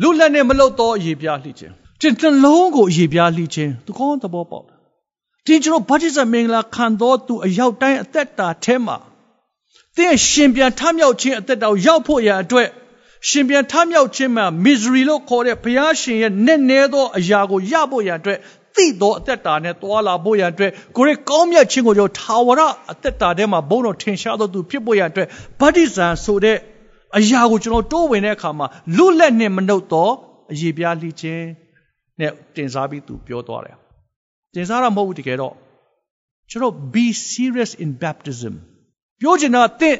[0.00, 4.66] လူလက်နဲ့မလုတ်သောအည်ပြားလိခြင်းတင်တလုံးကိုအည်ပြားလိခြင်းသူကောင်းသဘောပေါက်
[5.46, 8.96] တယ်ဒီကျွန်တော်ဗတ္တိဇမင်္ဂလာခံသောသူအရောက်တိုင်းအသက်တာထဲမှာ
[9.96, 12.68] သင်ရှင်ပြန်ထမြောက်ခြင်းအသက်တာကိုရောက်ဖို့ရအတွက်
[13.28, 18.38] ရှင်ပြန်ထမြောက်ခြင်းမှာ misery လို့ခေါ်တဲ့ဘုရားရှင်ရဲ့နဲ့နဲသောအရာကိုရဖို့ရအတွက်
[18.76, 22.60] သိသောအသက်တာနဲ့တွာလာဖို့ရန်အတွက်ကိုရဲ့ကောင်းမြတ်ခြင်းကိုကျွန်တော်ထာဝရ
[22.92, 25.28] အသက်တာထဲမှာဘုန်းတော်ထင်ရှားသောသူဖြစ်ဖို့ရန်အတွက်
[25.60, 26.58] ဗတ္တိဇံဆိုတဲ့
[27.18, 30.08] အရာကိုကျွန်တော်တိုးဝင်တဲ့အခါမှာလွတ်လက်နဲ့မနှုတ်သော
[30.52, 31.44] အရေးပြားလှခြင်း
[32.20, 33.83] နဲ့တင်စားပြီးသူပြောသွားတယ်
[34.54, 35.54] တင်စားတာမဟုတ်ဘူးတကယ်တော့
[36.50, 38.54] ကျွန်တော် be serious in baptism
[39.20, 39.98] ပြောချင်တာတင့်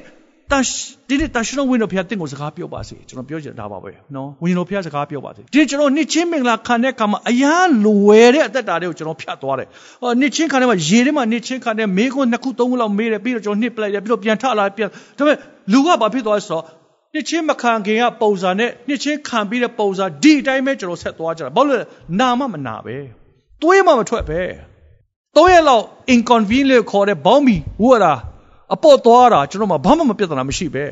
[0.50, 0.62] တန်
[1.08, 9.68] ဒီနေ့တန်ရှင်တော်ဝင်းတော်ဖခင်တင့်ကိုစကားပြောပါစေကျွန်တော်ပြောချင်တာပါပဲနော်ဝင်းတော်ဖခင်စကားပြောပါစေဒီကျွန်တော်နှစ်ချင်းမင်္ဂလာခံတဲ့အခါမှာအရန်လွယ်တဲ့အသက်တာတွေကိုကျွန်တော်ဖြတ်သွားတယ်
[10.02, 14.88] ဟောနှစ်ချင်းခံတဲ့မှာရေထဲမှာနှစ်ချင်းခံတဲ့မေးခွန်းနှစ်ခုသုံးခုလောက်မေးတယ်ပြီးတော့ကျွန်တော်နှစ်ပလိုက်တယ်ပြီးတော့ပြန်ထလာပြန်
[15.18, 15.36] ဒါပေမဲ့
[15.72, 16.64] လူကဘာဖြစ်သွားလဲဆိုတော့
[17.14, 21.84] နှစ်ချင်းမခံခင်ကပုံစံနဲ့နှစ်ချင်းခံပြီးတဲ့ပုံစံဒီအတိုင်းပဲကျွန်တော်ဆက်သွားကြတာဘာလို့လဲ
[22.20, 22.96] နာမမနာပဲ
[23.62, 24.40] သွေးမှမထွက်ပဲ
[25.36, 28.14] သုံးရက်လောက် inconvenient ခေါ်တဲ့ဘောင်းမီဝတ်တာ
[28.74, 30.84] အပေါ်သွားတာကျွန်တော်မှဘာမှမပြဿနာမရှိပဲ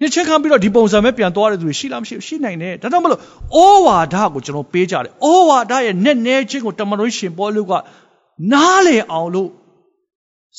[0.00, 7.72] ညချင်းခံပြီးတော့ဒီပုံစံပဲပြန်သွားတဲ့သူတွေရှိလားမရှိရှိနိုင်တယ်ဒါတော့မလို့ဩဝါဒကိုကျွန်တော်ပေးကြတယ်ဩဝါဒရဲ့နဲ့နဲချင်းကိုတမန်တော်ရှင်ပေါ်လူက
[8.52, 9.50] နားလေအောင်လို့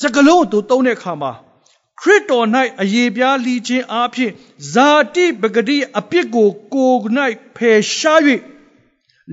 [0.00, 1.32] စကလုံးသူတုံးတဲ့အခါမှာ
[2.00, 2.46] ခရစ်တော်၌
[2.80, 4.30] အယေပြားလီခြင်းအဖြစ်
[4.72, 6.98] ဇာတိပဂတိအပြစ်ကိုကိုယ်၌
[7.56, 8.20] ဖယ်ရှား၍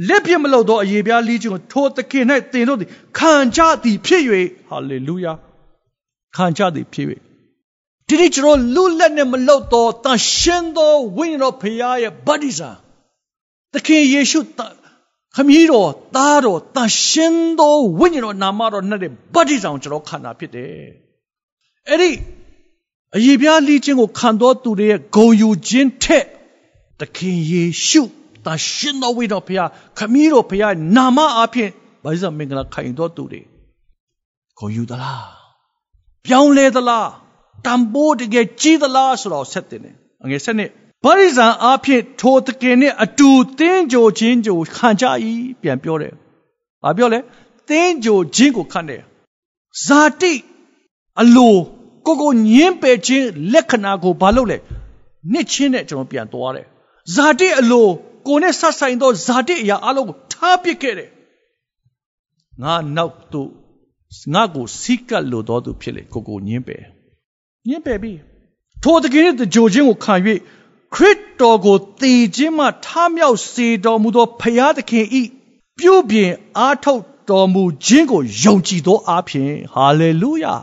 [0.07, 4.23] လက်ပြမလို့သောအယေပြားလီခြင်းကိုထိုသခင်၌သင်တို့သည်ခံကြသည်ဖြစ်၍
[4.67, 5.33] ဟာလေလုယာ
[6.35, 7.07] ခံကြသည်ဖြစ်၍
[8.07, 12.71] ဒီနေ့ကျွန်တော်လူလက်နဲ့မလုတ်တော့တန်ရှင်းသောဝိညာဉ်တော်ဖရာရဲ့ဗတ္တိဇာ
[13.73, 14.39] သခင်ယေရှု
[15.35, 18.99] ခမည်းတော်သားတော်တန်ရှင်းသောဝိညာဉ်တော်နာမတော်နဲ့
[19.33, 20.69] ဗတ္တိဇာကိုကျွန်တော်ခံတာဖြစ်တယ်
[21.87, 22.11] အဲ့ဒီ
[23.15, 26.25] အရေးပြားလီးခြင်းကိုခံတော်သူတွေရဲ့ဂုံယူခြင်းထက်
[26.99, 28.03] သခင်ယေရှု
[28.45, 29.63] တန်ရှင်းသောဝိညာဉ်တော်ဖရာ
[29.97, 31.69] ခမည်းတော်ဖရာနာမအဖြစ်
[32.03, 33.41] ဗိဇ္ဇမင်္ဂလာခံတော်သူတွေ
[34.57, 35.25] ဂုံယူသလား
[36.25, 37.09] ပြောင်းလဲသလား
[37.65, 40.69] တန်ဖိုးတကယ်ကြီးသလားဆိုတော့ဆက်တင်တယ်အငယ်ဆက်နှစ်
[41.03, 45.05] ဗရိဇံအားဖြင့်ထိုတကယ်နဲ့အတူတင်းကြိုခြင်းကြိုခံကြ၏
[45.61, 46.13] ပြန်ပြောတယ်။
[46.83, 47.19] ဘာပြောလဲ။
[47.69, 49.01] တတင်းကြိုခြင်းကိုခံတယ်
[49.85, 50.33] ဇာတိ
[51.21, 51.55] အလို
[52.05, 54.57] ကိုကိုညင်းပယ်ခြင်းလက္ခဏာကိုဘာလုပ်လဲ
[55.31, 56.67] နှစ်ချင်းနဲ့ကျွန်တော်ပြန်သွားတယ်
[57.13, 57.87] ဇာတိအလို
[58.27, 61.09] ကိုနဲ့ဆက်ဆိုင်သောဇာတိအရာအလုံးကိုထားပစ်ခဲ့တယ်
[62.61, 63.49] ငါနောက်သို့
[64.33, 66.83] ငါကိုစိကတ်လိုတော်သူဖြစ်လေကိုကိုညင်းပယ်
[67.67, 68.13] ညင်းပယ်ပြီ
[68.83, 70.15] ထိုတကယ်တကြိုခြင်းကိုခံ၍
[70.95, 75.21] ခရစ်တော်ကိုတည်ခြင်းမှထားမြောက်စေတော်မူသောဖရာသခင်ဤ
[75.79, 80.55] ပြုပြင်အားထုတ်တော်မူခြင်းကိုယုံကြည်သောအားဖြင့်ဟာလေလုယာ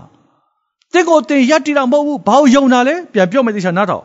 [0.93, 4.05] တင့်ကိုတင်ရတည်တာမဟုတ်ဘူးဘာလို့ယုံတာလဲပြန်ပြောမယ်သိချာနားထောင်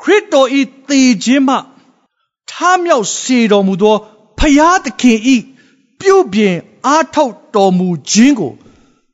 [0.00, 1.56] ခရစ်တော်ဤတည်ခြင်းမှ
[2.62, 3.96] ထားမြောက်စေတော်မူသော
[4.38, 5.36] ဖရာသခင်ဤ
[6.00, 8.52] ပြုပြင်အားထုတ်တော်မူခြင်းကို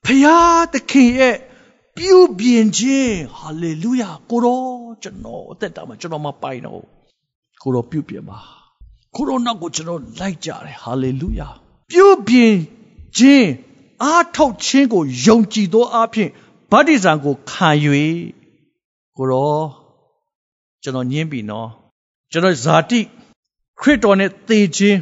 [0.05, 0.39] ဖရာ
[0.73, 1.37] သခင်ရဲ့
[1.97, 4.63] ပြုပြင်ခြင်းဟာလေလုယာကိုရော
[5.03, 6.83] ကျွန်တော်အသက်တာမှာကျွန်တော်မပိုင်တော့
[7.63, 8.39] ကိုရောပြုပြင်ပါ
[9.15, 11.49] ကိုရောနောက်ကိုကျွန်တော်လိုက်ကြတယ်ဟာလေလုယာ
[11.91, 12.55] ပြုပြင်
[13.19, 13.49] ခြင်း
[14.03, 16.29] အားထုတ်ခြင်းကိုယုံကြည်သောအဖြစ်
[16.71, 17.69] ဗတ္တိဇံကိုခံ၍
[19.17, 19.61] ကိုရော
[20.83, 21.69] ကျွန်တော်ညင်းပြီနော်
[22.33, 23.01] ကျွန်တော်ဇာတိ
[23.81, 24.99] ခရစ်တော်နဲ့သေခြင်း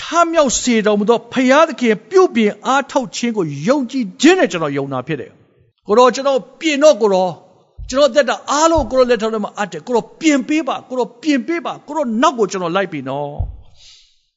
[0.00, 5.30] ထားမြောက်စေတော်မူသောဖရာသခင်ပြုပြင်အားထုတ်ခြင်းကိုယုံကြည်ခြင်းနဲ့ကျွန်တော်ယုံတာဖြစ်တယ်
[5.86, 7.32] ကိုတော့ကျွန်တော်ပြင်တော့ကိုတော့
[7.90, 13.28] ကျွန်တော်တက်တာအားလုံးကိုတော့လက်ထောက်ထဲမှာအပ်တယ်ကိုတော့ပြင်ပေးပါကိုတော့ပြင်ပေးပါကိုတော့နောက်ကိုကျွန်တော်လိုက်ပြီနော်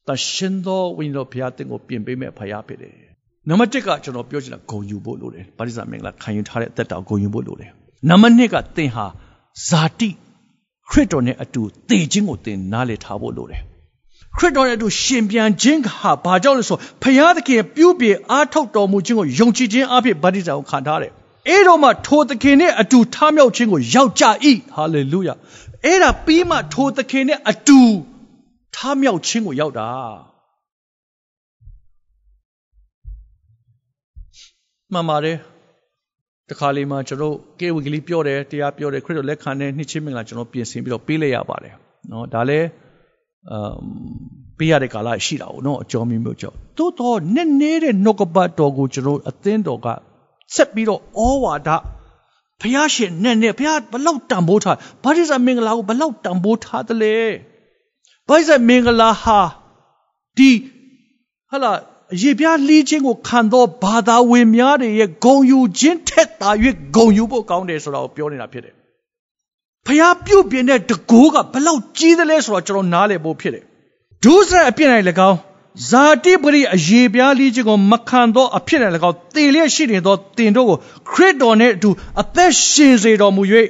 [0.08, 2.92] တရှင်သောဝိညာဉ်တော်ဘုရားတင်ကိုပြင်ပေးမဲ့ဖရာဖြစ်တယ်
[3.48, 7.70] နံပါတ်1ကကျွန်တော်ပြောချင်တာဂုံယူဖို့လိုတယ်ဗာရိဇာမင်္ဂလာခံယူထားတဲ့အသက်တာကိုဂုံယူဖို့လိုတယ်
[8.10, 9.06] နံပါတ်2ကသင်ဟာ
[9.68, 10.10] ဇာတိ
[10.90, 13.60] ခရစ်တော်နဲ့အတူတည်ခြင်းကိုသင်နားလည်ထားဖို့လိုတယ်
[14.36, 21.12] ခရစ်တော်ရဲ့အတူရှင်ပြန်ခြင်းဟာဘာကြောင့်လဲဆိုဖခင်သခင်ပြုပြင်အားထုတ်တော်မူခြင်းကိုယုံကြည်ခြင်းအဖြစ်ဗတ္တိဇံကိုခံထားတယ်
[21.48, 24.24] အဲ့တော့မှထိုသခင်နဲ့အတူထားမြောက်ခြင်းကိုရောက်ကြ၏
[24.74, 25.34] ဟာလေလုယာ
[25.84, 27.80] အဲ့ဒါပြီးမှထိုသခင်နဲ့အတူ
[28.74, 29.90] ထားမြောက်ခြင်းကိုရောက်တာ
[34.92, 35.36] မှန်ပါတယ်
[36.50, 41.74] တခါလေးမှကျွန်တော်ကေဝီကလေးပြောတယ်တရားပြောတယ်ခရစ်တော်လက်ခံတဲ့နှစ်ချင်းမင်္ဂလာကျွန်တော်ပြင်ဆင်ပြီးတော့ပေးလိုက်ရပါတယ်
[42.10, 42.66] နော်ဒါလည်း
[43.50, 43.78] အမ်
[44.58, 49.86] ပေးရတဲ့ကာလရှိတာ ਉਹ နော်အကျော်မျိုးမျိုးကြောင့်သို့တော့နည်းနည်းတဲ့နှုတ်ကပတ်တော်ကိုကျွန်တော်အသင်းတော်က
[50.54, 51.68] ဆက်ပြီးတော့ဩဝါဒ
[52.60, 57.16] ဘုရားရှင်နဲ့နဲ့ဘုရားဘလောက်တန်ဖိုးထားဘာလို့ဆိုမင်္ဂလာကိုဘလောက်တန်ဖိုးထားသလဲ
[58.28, 59.40] ဘာလို့ဆိုမင်္ဂလာဟာ
[60.36, 60.50] ဒီ
[61.50, 61.72] ဟလာ
[62.22, 66.50] ရေပြားလှီးခြင်းကိုခံသောဘာသာဝင်များတွေရဲ့ဂုံယူခြင်းထက်သာ၍
[66.94, 68.74] ဂုံယူဖို့ကောင်းတယ်ဆိုတာကိုပြောနေတာဖြစ်တယ်
[69.86, 73.64] ဖျားပြုတ်ပြင်းတဲ့တကိုးကဘလောက်ကြီးသလဲဆိုတော့ကျွန်တော်နားလည်ဖို့ဖြစ်တယ်
[74.24, 75.38] ဒုစရအပြစ်နိုင်၎င်း
[75.88, 80.78] ဇာတိပရိအယေပြားလေးခြင်းကိုမခံသောအဖြစ်နိုင်၎င်းတည်လျက်ရှိနေသောတင်တို့ကို
[81.10, 83.42] ခရစ်တော်နှင့်အတူအသက်ရှင်စေတော်မူ၍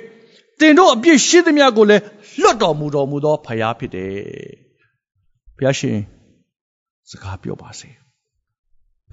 [0.61, 2.03] တင်တို့အပြစ်ရှိသမျှကိုလည်း
[2.41, 4.13] လွတ်တော်မူတော်မူသောဖျားဖြစ်တယ်
[5.57, 5.99] ဘုရားရှင်
[7.11, 8.04] စကားပြောပါစေ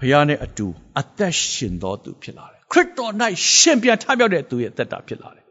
[0.01, 0.67] ဖျားနဲ့အတူ
[0.99, 3.11] အသက်ရှင်တော်သူဖြစ်လာတယ်ခရစ်တော်၌
[3.53, 5.45] ရှင်ပြန်ထမြောက်တဲ့သူရဲ့အသက်တာဖြစ်လာတယ်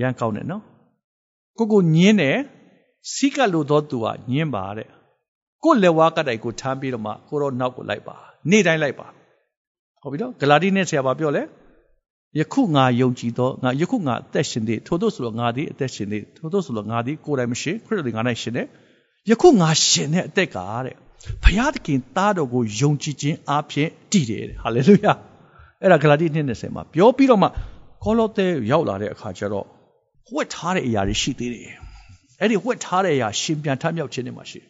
[0.00, 0.62] ရန်ကောင်းတယ်နော်
[1.58, 2.38] ကိုကိုညင်းတယ်
[3.12, 4.88] စိကလို့သောသူကညင်းပါတဲ့
[5.64, 8.16] ကိုလက်ဝါးကတိုင်ကိုထမ်းပြီးတော့မှကိုတော့နောက်ကိုလိုက်ပါ
[8.50, 9.06] နေ့တိုင်းလိုက်ပါ
[10.02, 11.42] ဟုတ်ပြီနော်ဂလာတိနဲ့ဆရာပါပြောလဲ
[12.38, 18.66] ယခုငါယုံကြည်သောငါယခုငါအသက်ရှင်သည်ထို့သောဆိုတော့ငါသည်အသက်ရှင်သည်ထို့သောဆိုတော့ငါသည်ကိုယ်တိုင်မရှိခရစ်တော်သည်ငါ၌ရှင်တယ်
[19.30, 20.96] ယခုငါရှင်တဲ့အသက်ကတဲ့
[21.44, 25.12] ဘုရားသခင်သားတော်ကိုယုံကြည်ခြင်းအပြင်တည်တယ်ဟာလေလုယာ
[25.82, 27.48] အဲ့ဒါဂလာတိ2:20မှာပြောပြီးတော့မှ
[28.04, 29.66] ကောလောသဲရောက်လာတဲ့အခါကျတော့
[30.32, 31.74] ဝှက်ထားတဲ့အရာတွေရှိသေးတယ်
[32.40, 34.60] အဲ့ဒီဝှက်ထားတဲ့အရာရှင်ပြန်ထမြောက်ခြင်းတွေမှာရှိ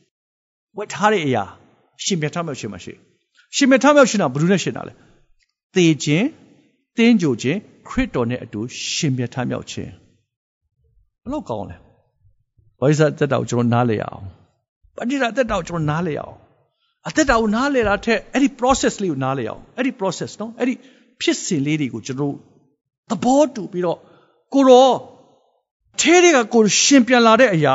[0.77, 1.45] ဝှက်ထားတဲ့အရာ
[2.05, 2.93] ရှင်ပြန်ထမြောက်ခြင်းမှာရှိ
[3.57, 4.93] ရှင်ပြန်ထမြောက်ခြင်းကဘယ်သူနဲ့ရှင်တာလဲ
[5.75, 6.27] သေခြင်း
[6.97, 8.61] တင်းကြိုခြင်းခရစ်တော်နဲ့အတူ
[8.95, 9.91] ရှင်ပြန်ထမြောက်ခြင်း
[11.23, 11.77] ဘလို့ကောင်းလဲ
[12.79, 14.25] ဘာလို့စတဲ့တော့ကျွန်တော်နားလေရအောင်
[14.97, 16.37] ပဋိဒါသက်တာကိုကျွန်တော်နားလေအောင်
[17.09, 20.75] အသက်တာကိုနားလေတာထက်အဲ့ဒီ process လေးကိုနားလေအောင်အဲ့ဒီ process နော်အဲ့ဒီ
[21.21, 22.35] ဖြစ်စဉ်လေးတွေကိုကျွန်တော်
[23.11, 23.99] သဘောတူပြီးတော့
[24.53, 24.91] ကိုရော
[26.01, 27.75] ထဲတွေကကိုရှင်ပြန်လာတဲ့အရာ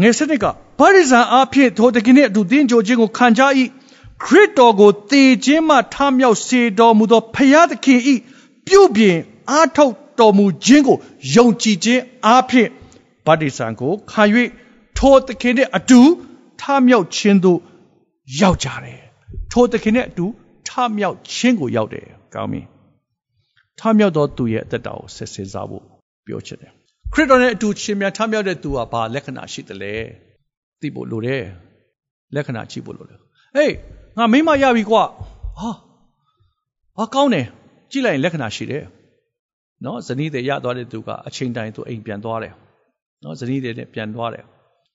[0.00, 0.44] ငယ်စနစ်က
[0.80, 3.42] ဗရိဇံအားဖြင့်ထိုတခင်နဲ့အတူတင်းကြိုခြင်းကိုခံကြ၏
[4.24, 8.00] ခရစ်တော်ကိုတည်ခြင်းမှထမြောက်စေတော်မူသောဖရာသခင်၏
[8.66, 9.16] ပြုပြင်
[9.50, 10.96] အားထုတ်တော်မူခြင်းကို
[11.34, 12.68] ယုံကြည်ခြင်းအားဖြင့်
[13.26, 14.22] ဗတ္တိဇံကိုခံ၍
[14.98, 16.00] ထိုသခင်နဲ့အတူ
[16.60, 17.58] ထမြောက်ခြင်းသို့
[18.40, 19.00] ရောက်ကြတယ်
[19.52, 20.26] ထိုသခင်နဲ့အတူ
[20.68, 22.62] ထမြောက်ခြင်းကိုရောက်တယ်ကောင်းပြီ
[23.78, 25.84] ထမြောက်သောသူရဲ့အသက်တာကိုဆက်စင်စားဖို့
[26.26, 26.72] ပြောချင်တယ်
[27.12, 29.94] ခရစ်တော်နဲ့အတူရှင်မြန်ထမြောက်တဲ့သူကဘာလက္ခဏာရှိတယ်လဲ
[30.80, 31.44] သိဖို့လိုတယ်
[32.34, 33.18] လက္ခဏာကြည့်ဖို့လိုတယ်
[33.56, 33.74] ဟေး
[34.16, 35.02] ငါမိမရပြီကွာ
[35.58, 35.70] ဟာ
[36.96, 37.46] ဟာကောင်းတယ်
[37.90, 38.84] ကြည့်လိုက်ရင်လက္ခဏာရှိတယ်
[39.84, 42.54] နော်ဇနီးတွေရသွားတဲ့သူကအချိန်တိုင်းသူအိမ်ပြန်သွားတယ်
[43.24, 44.44] နော်ဇနီးတွေနဲ့ပြန်သွားတယ်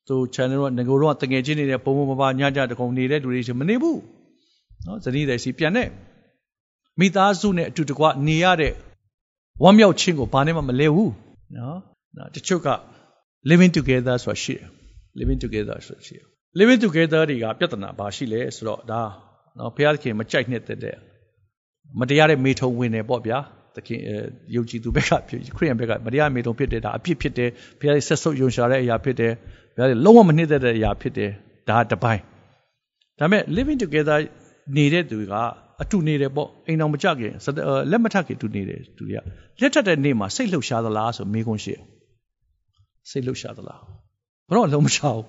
[0.07, 3.99] သူ channel တော့ငကိုတော့တငယ်ချင်းနေတဲ့ပုံပုံပပညကြတကုံနေတဲ့လူတွေချင်းမနေဘူး
[4.85, 5.89] နော်ဇနီးတဲ့စီပြန်တဲ့
[6.99, 8.73] မိသားစုနဲ့အတူတကွနေရတဲ့
[9.63, 11.11] ဝမ်းမြောက်ခြင်းကိုဘာနဲ့မှမလဲဘူး
[11.57, 11.77] နော်
[12.17, 12.69] နော်တချို့က
[13.49, 14.67] living together ဆိုတာရှိတယ်
[15.19, 16.25] living together ဆိုတာရှိတယ်
[16.59, 19.01] living together တွေကပြဿနာဘာရှိလဲဆိုတော့ဒါ
[19.57, 20.95] နော်ဘုရားသခင်မကြိုက်နှစ်သက်တဲ့
[21.99, 23.39] မတရားတဲ့မေထုံဝင်တယ်ပေါ့ဗျာ
[23.75, 23.99] သခင်
[24.55, 29.33] ယုံကြည်သူဘက်ကခရစ်ယာန်ဘက်ကမတရားမေထုံဖြစ်တယ်ဒါအပြစ်ဖြစ်တယ်ဘုရားရဲ့ဆက်ဆုပ်ယုံရှာတဲ့အရာဖြစ်တယ်
[29.75, 31.31] ဘုရားရဲ့လုံးဝမနှစ်သက်တဲ့အရာဖြစ်တယ်
[31.69, 32.21] ဒါတပိုင်း
[33.19, 34.17] ဒါပေမဲ့ living together
[34.77, 35.33] နေတဲ့သူက
[35.81, 37.33] အတူနေတယ်ပေါ့အိမ်တော်မကြခင်
[37.91, 39.21] လက်မထခင်တူနေတယ်သူတွေက
[39.61, 41.81] လက်ထက်တဲ့နေ့မှာစိတ်လှုပ်ရှားသလားဆိုမေးခွန်းရှိတယ်
[43.09, 43.81] စိတ်လှုပ်ရှားသလား
[44.49, 45.25] ဘတော့လုံးမရှာဘူး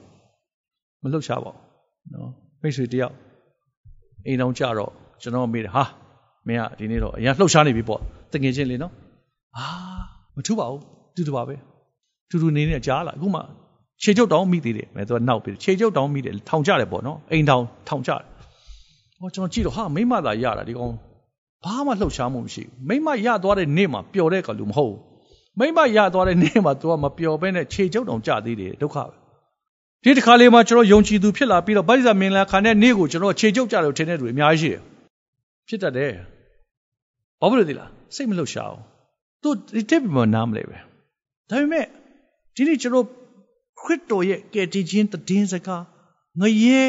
[1.02, 2.30] မလှုပ်ရှားပါဘူးနော်
[2.62, 3.14] မိတ်ဆွေတယောက်
[4.26, 5.84] အိမ်တော်ကြတော့ကျွန်တော်မေးတယ်ဟာ
[6.48, 8.00] မင်းကဒီနေ့တော့အရင်လှုပ်ရှားနေပြီပေါ့
[8.32, 8.92] တငင်ချင်းလေနော်
[9.56, 9.66] အာ
[10.36, 10.82] မထူးပါဘူး
[11.14, 11.56] တူတူပါပဲ
[12.30, 13.40] တူတူနေနေကြားလာအခုမှ
[14.02, 18.20] ခြေကျုပ်တောင်းမိသေးတယ်မဲသူကနောက်ပြီးခြေကျုပ်တောင်းမိတယ်ထောင်ကြတယ်ပေါ့နော်အိမ်ထောင်ထောင်ကြတယ်
[19.18, 20.92] ဟောကျွန်တော်ကြည့်တော့ဟာမိမသာရတာဒီကောင်
[21.64, 25.00] ဘာမှလှုပ်ရှားမှုမရှိဘူးမိမရသွားတဲ့နေ့မှာပျော်တဲ့ကလူမဟုတ်ဘူး
[25.58, 29.14] မိမရသွားတဲ့နေ့မှာ तू ကမပျော်ဘဲနဲ့ခြေကျုပ်တောင်ကြသေးတယ်ဒုက္ခပဲ
[30.04, 34.80] ဒီတစ်ခါလေးမှာကျွန်တော်ယုံကြည်သူဖြစ်လာပြီးတော့ဗိဇာမင်လာခံတဲ့နေ့ကိုကျွန်တော်ခြေကျုပ်ကြတယ်ထင်တဲ့လူအများကြီးရှိတယ်
[35.68, 36.12] ဖြစ်တတ်တယ်
[37.40, 38.82] ဘာဖြစ်လို့ဒီလားစိတ်မလှုပ်ရှားအောင်
[39.42, 40.76] သူဒီတစ်ပြမနားမလဲပဲ
[41.50, 41.84] ဒါပေမဲ့
[42.54, 43.06] ဒီနေ့ကျွန်တော်
[43.80, 45.84] ခရစ်တော်ရဲ့ကယ်တင်ခြင်းတည်င်းစကား
[46.40, 46.82] ငရဲ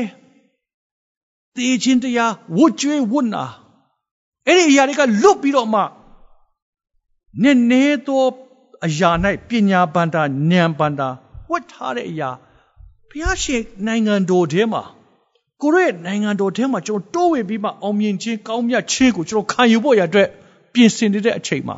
[1.56, 3.45] တည်ခြင်းတရားဝတ်ကြွေးဝတ်နာ
[4.47, 5.82] အဲ့ဒီအရာတွေကလွတ်ပြီးတော့မှ
[7.41, 8.23] နည်းနည်းသော
[8.86, 9.10] အရာ၌
[9.47, 10.21] ပညာပန္တာ
[10.52, 11.08] ဉာဏ်ပန္တာ
[11.50, 12.30] ဝတ်ထားတဲ့အရာ
[13.10, 14.84] ဘုရားရှင်နိုင်ငံတော်ထဲမှာ
[15.62, 20.28] ကိုရဲ့နိုင်ငံတော်ထဲမှာကျွန်တော်တိုးဝင်ပြီးမှအောင်မြင်ခြင်းကောင်းမြတ်ခြင်းကိုကျွန်တော်ခံယူဖို့ရအတွက်
[20.73, 21.78] ပြင်ဆင်နေတဲ့အချိန်မှာ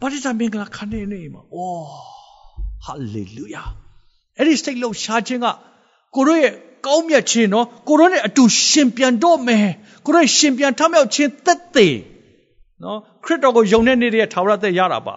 [0.00, 2.15] ဘာတိတမင်္ဂလာခံနေနေမှာအိုး
[2.84, 3.62] ဟာလေလုယာ
[4.38, 5.46] အဲ့ဒီစိတ်လုံးရှားခြင်းက
[6.14, 6.52] ကိုတို့ရဲ့
[6.86, 9.66] ကောင်းမြတ်ခြင်းနော်ကိုတို့နဲ့အတူရှင်ပြန်တော့မယ်
[10.04, 11.88] ကိုတို့ရှင်ပြန်ထမြောက်ခြင်းသက်သေ
[12.82, 15.16] နော်ခရစ်တော်ကိုယုံတဲ့နေ့တည်းထာဝရသက်ရတာပါ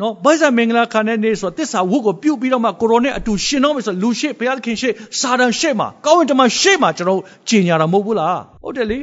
[0.00, 8.98] နော်ဘိုက်ဆာမင်္ဂလာခံတဲ့နေ့ဆိုတစ္ဆာဝုတ်ကိုပြုတ်ပြီးတော့မှကိုရိုနဲ့အတူရှင်တော့မယ်ဆိုလူရှိဘုရားသခင်ရှိစာတန်ရှိမှာကောင်းဝင်တမရှိမှာကျွန်တော်ကြင်ညာတာမဟုတ်ဘူးလားဟုတ်တယ်လေ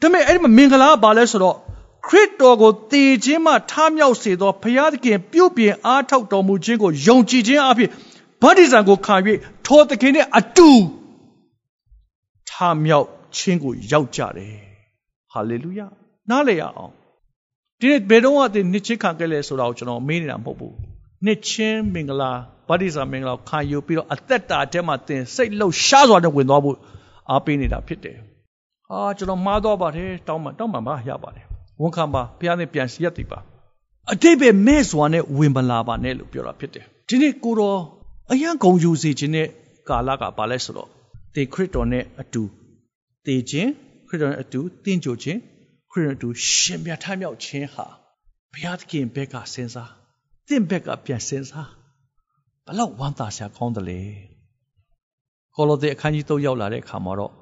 [0.00, 1.56] ဒါပေမဲ့အဲ့ဒီမှာမင်္ဂလာကဘာလဲဆိုတော့
[2.06, 7.90] ခရစ်တော်ကိုတည်ခြင်းမှထမြောက်စေသောဘုရားသခင်ပြုတ်ပြင်အားထုတ်တော်မူခြင်းကိုယုံကြည်ခြင်းအဖြစ်
[8.42, 9.16] ဗတ္တိဇံကိုခံ၍
[9.66, 10.70] ထိုသခင်နဲ့အတူ
[12.50, 12.52] ထ
[12.84, 13.06] မြောက်
[13.36, 14.54] ခြင်းကိုရောက်ကြတယ်
[15.32, 15.86] ဟာလေလုယာ
[16.30, 16.92] နားလည်ရအောင်
[17.80, 20.74] ဒီနေ့ဘယ်တော့မှဒီနှစ်ချင်းခံခဲ့လဲဆိုတာကိုကျွန်တော်မေးနေတာမဟုတ်ဘူး
[21.24, 22.32] နှစ်ချင်းမင်္ဂလာ
[22.68, 26.76] ဗတ္တိဇာမင်္ဂလာခံယူပြီးတော့အသက်တာထဲမှာသင်စိတ်လှုပ်ရှားစွာနဲ့ဝင်သွားဖို့
[27.30, 28.16] အားပေးနေတာဖြစ်တယ်
[28.90, 31.47] အာကျွန်တော်မှားတော့ပါတယ်တောင်းမှတောင်းမှပါရပါတယ်
[31.80, 33.38] ဝန်ခံပါဘုရားနဲ့ပြန်စီရတည်ပါ
[34.12, 37.80] အတိတ်ပဲမဲ့စွာနဲ့ဝင်မလာပါနဲ့လို့ပြောတာဖြစ်တယ်ဒီနေ့ကိုတော်
[38.30, 39.48] အယံဂုံယူစေခြင်းနဲ့
[39.88, 40.88] ကာလကဘာလဲဆိုတော့
[41.34, 42.42] တေခရစ်တော်နဲ့အတူ
[43.26, 43.70] တေခြင်း
[44.08, 45.38] ခရစ်တော်နဲ့အတူတင်းကြိုခြင်း
[45.90, 47.86] ခရစ်တော်အတူရှင်ပြထမြောက်ခြင်းဟာ
[48.52, 49.90] ဘုရားသခင်ဘက်ကစဉ်းစား
[50.48, 51.70] တင့်ဘက်ကပြန်စဉ်းစား
[52.66, 54.00] ဘလောက်ဝမ်းသာစရာကောင်းတယ်လေ
[55.54, 57.32] ကောလောသဲအခန်းကြီး3ရောက်လာတဲ့အခါမှာတော့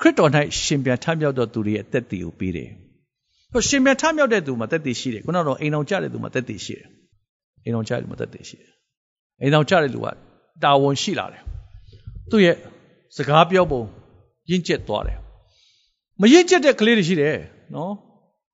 [0.00, 0.30] ခရစ်တော်၌
[0.62, 2.70] ရှင်ပြန်ထမြောက်တော်သူတွေရဲ့အသက်တည်ကိုပြီးတယ်။
[3.52, 6.86] ဟိုရှင်ပြန်ထမြောက်တဲ့သူမှာသက်တည်ရှိတယ်။ခုနကတော့အိမ်အောင်ကြတဲ့သူမှာသက်တည်ရှိတယ်။
[7.64, 8.70] အိမ်အောင်ကြတဲ့သူမှာသက်တည်ရှိတယ်။
[9.42, 10.06] အိမ်အောင်ကြတဲ့လူက
[10.62, 11.42] တာဝန်ရှိလာတယ်။
[12.30, 12.56] သူ့ရဲ့
[13.16, 13.82] စကားပြောပုံ
[14.50, 15.18] ရင့်ကျက်သွားတယ်။
[16.20, 17.36] မရင့်ကျက်တဲ့ကလေးတွေရှိတယ်
[17.74, 17.92] နော်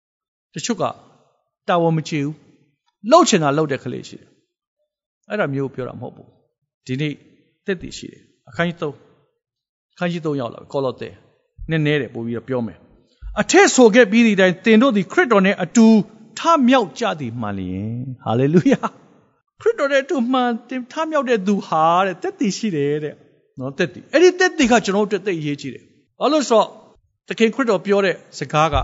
[0.55, 0.83] ။တချို့က
[1.69, 2.35] တာဝန်မချေဘူး။
[3.11, 4.29] လှုပ်ချင်တာလှုပ်တဲ့ကလေးရှိတယ်။
[5.29, 6.29] အဲ့ဒါမျိုးပြောတာမဟုတ်ဘူး။
[6.87, 7.13] ဒီနေ့
[7.65, 8.95] သက်တည်ရှိတယ်။အခန်းကြီး3
[9.95, 11.09] အခန်းကြီး3ရောက်လာပြီကောလောသဲ
[11.71, 12.79] နည်းနည်းတယ်ပို့ပြီးတော့ပြောမယ်။
[13.41, 15.87] အထက်ဆိုခဲ့ပြီးဒီတိုင်းသင်တို့သည်ခရစ်တော်နဲ့အတူ
[16.39, 17.95] ထမြောက်ကြသည်မှန်လျင်
[18.25, 18.81] ဟာလေလုယာ။
[19.61, 23.15] ခရစ်တော်ရဲ့အတူမှန်တင်ထမြောက်တဲ့သူဟာတဲ့တက်တည်ရှိတယ်တဲ့
[23.59, 25.85] နော်တက်တည်အဲ့ဒီတက်တည်ကကျွန်တော်တို့တက်အရေးကြီးတယ်
[26.21, 26.69] ဘာလို့ဆိုတော့
[27.29, 28.77] သခင်ခရစ်တော်ပြောတဲ့စကားက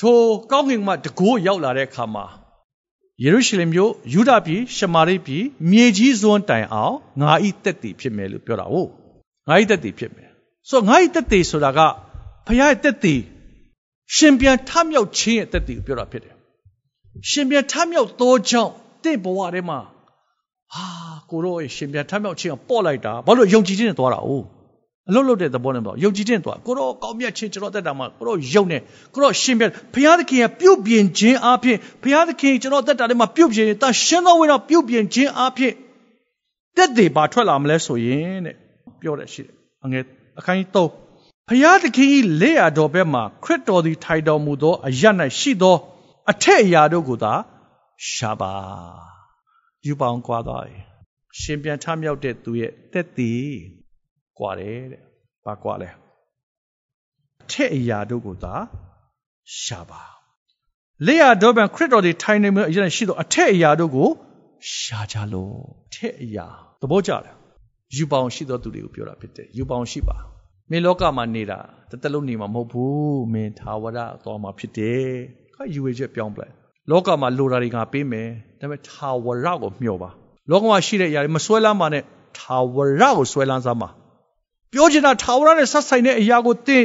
[0.00, 0.18] ထို
[0.50, 2.24] ကောင်းကင်မှာတကိုးရောက်လာတဲ့အခါမှာ
[3.24, 8.90] ယေရုရှလင်မြို့ယူဒပြည်ရှမာရိပြည်မြေကြီးစွန်းတိုင်အောင်ငါဤတက်တည်ဖြစ်မယ်လို့ပြောတာဟုတ်
[9.48, 10.28] ငါဤတက်တည်ဖြစ်မယ်
[10.68, 11.80] ဆိုတော့ငါဤတက်တည်ဆိုတာက
[12.48, 13.20] ဖခင်ရဲ့တက်တည်
[14.14, 16.34] ရှင်ပြန်ထမြောက်ခြင်းရဲ့တက်တည်ကိုပြောတာဖြစ်တယ်
[17.30, 18.72] ရှင်ပြန်ထမြောက်သောကြောင့်
[19.04, 19.78] တင့်ဘဝထဲမှာ
[20.74, 20.86] ဟာ
[21.30, 24.30] ကိုတော့ရှင်ပြန်ထမ်းမြောက်ခြင်းကပေါ့လိုက်တာဘာလို့ယုံကြည်ခြင်းနဲ့သွားတာ哦
[25.08, 28.78] အလုတ်လုတ်တဲ့သဘောနဲ့ပေါ့ယုံကြည်ခြင်းသွားကိုတော့ကောင်းမြတ်ခြင်းကျွန်တော်တက်တာမှာကိုတော့ယုံနေ
[29.14, 35.72] ကိုတော့ရှင်ပြန်ဘုရားသခင်ကပြုတ်ပြင်ခြင်းအပြင်ဘုရားသခင်ကျွန်တော်တက်တာထဲမှာပြုတ်ပြင်တန်ရှင်းသောဝင်တော့ပြုတ်ပြင်ခြင်းအပြင်
[36.76, 38.54] တက်တွေပါထွက်လာမလဲဆိုရင်တဲ့
[39.00, 40.04] ပြောတယ်ရှိတယ်အငယ်
[40.38, 41.07] အခန်းကြီး3
[41.48, 42.08] ဖျားသခင်၏
[42.40, 45.02] လက်ရတော်ဘက်မှခရစ်တော်သည်ထိုင်တော်မူသောအရ၌
[45.38, 45.76] ရှိသော
[46.30, 47.32] အထက်အရာတို့ကိုသာ
[48.10, 48.52] ရှာပါ
[49.86, 50.64] ယူပောင်ကွာသွား၏
[51.40, 53.48] ရှင်ပြန်ထမြောက်တဲ့သူရဲ့တက်တည်
[54.38, 55.02] ကွာတယ်တဲ့။
[55.44, 55.88] ဘာကွာလဲ။
[57.42, 58.54] အထက်အရာတို့ကိုသာ
[59.62, 60.02] ရှာပါ။
[61.06, 64.08] လေယာဒေါဘန်ခရစ်တော်တွေထိုင်နေမှုအရင်ရှိတော့အထက်အရာတို့ကို
[64.76, 65.56] ရှာကြလို့
[65.86, 66.46] အထက်အရာ
[66.80, 67.36] သဘောကျလား။
[67.96, 70.16] ယူပောင်ရှိသောသူတွေကိုပြောတာဖြစ်တယ်။ယူပောင်ရှိပါ။
[70.70, 71.58] မင်းလောကမှာနေတာ
[71.90, 75.08] တသက်လုံးနေမှာမဟုတ်ဘူးမင်းသာဝရသွားမှာဖြစ်တယ်
[75.54, 76.52] ခါယူဝေချက်ပြောင်းပလိုက်
[76.90, 78.28] လောကမှာလိုတာတွေကပေးမယ်
[78.60, 80.10] ဒါပေမဲ့သာဝရကိုမျှော်ပါ
[80.50, 82.02] လောကမှာရှိတဲ့အရာတွေမဆွဲလန်းပါနဲ့
[82.38, 83.88] သာဝရကိုဆွဲလန်းစမ်းပါ
[84.72, 86.84] ပြောချင်တာသာဝရနဲ့ဆက်ဆိုင်တဲ့အရာကိုသင်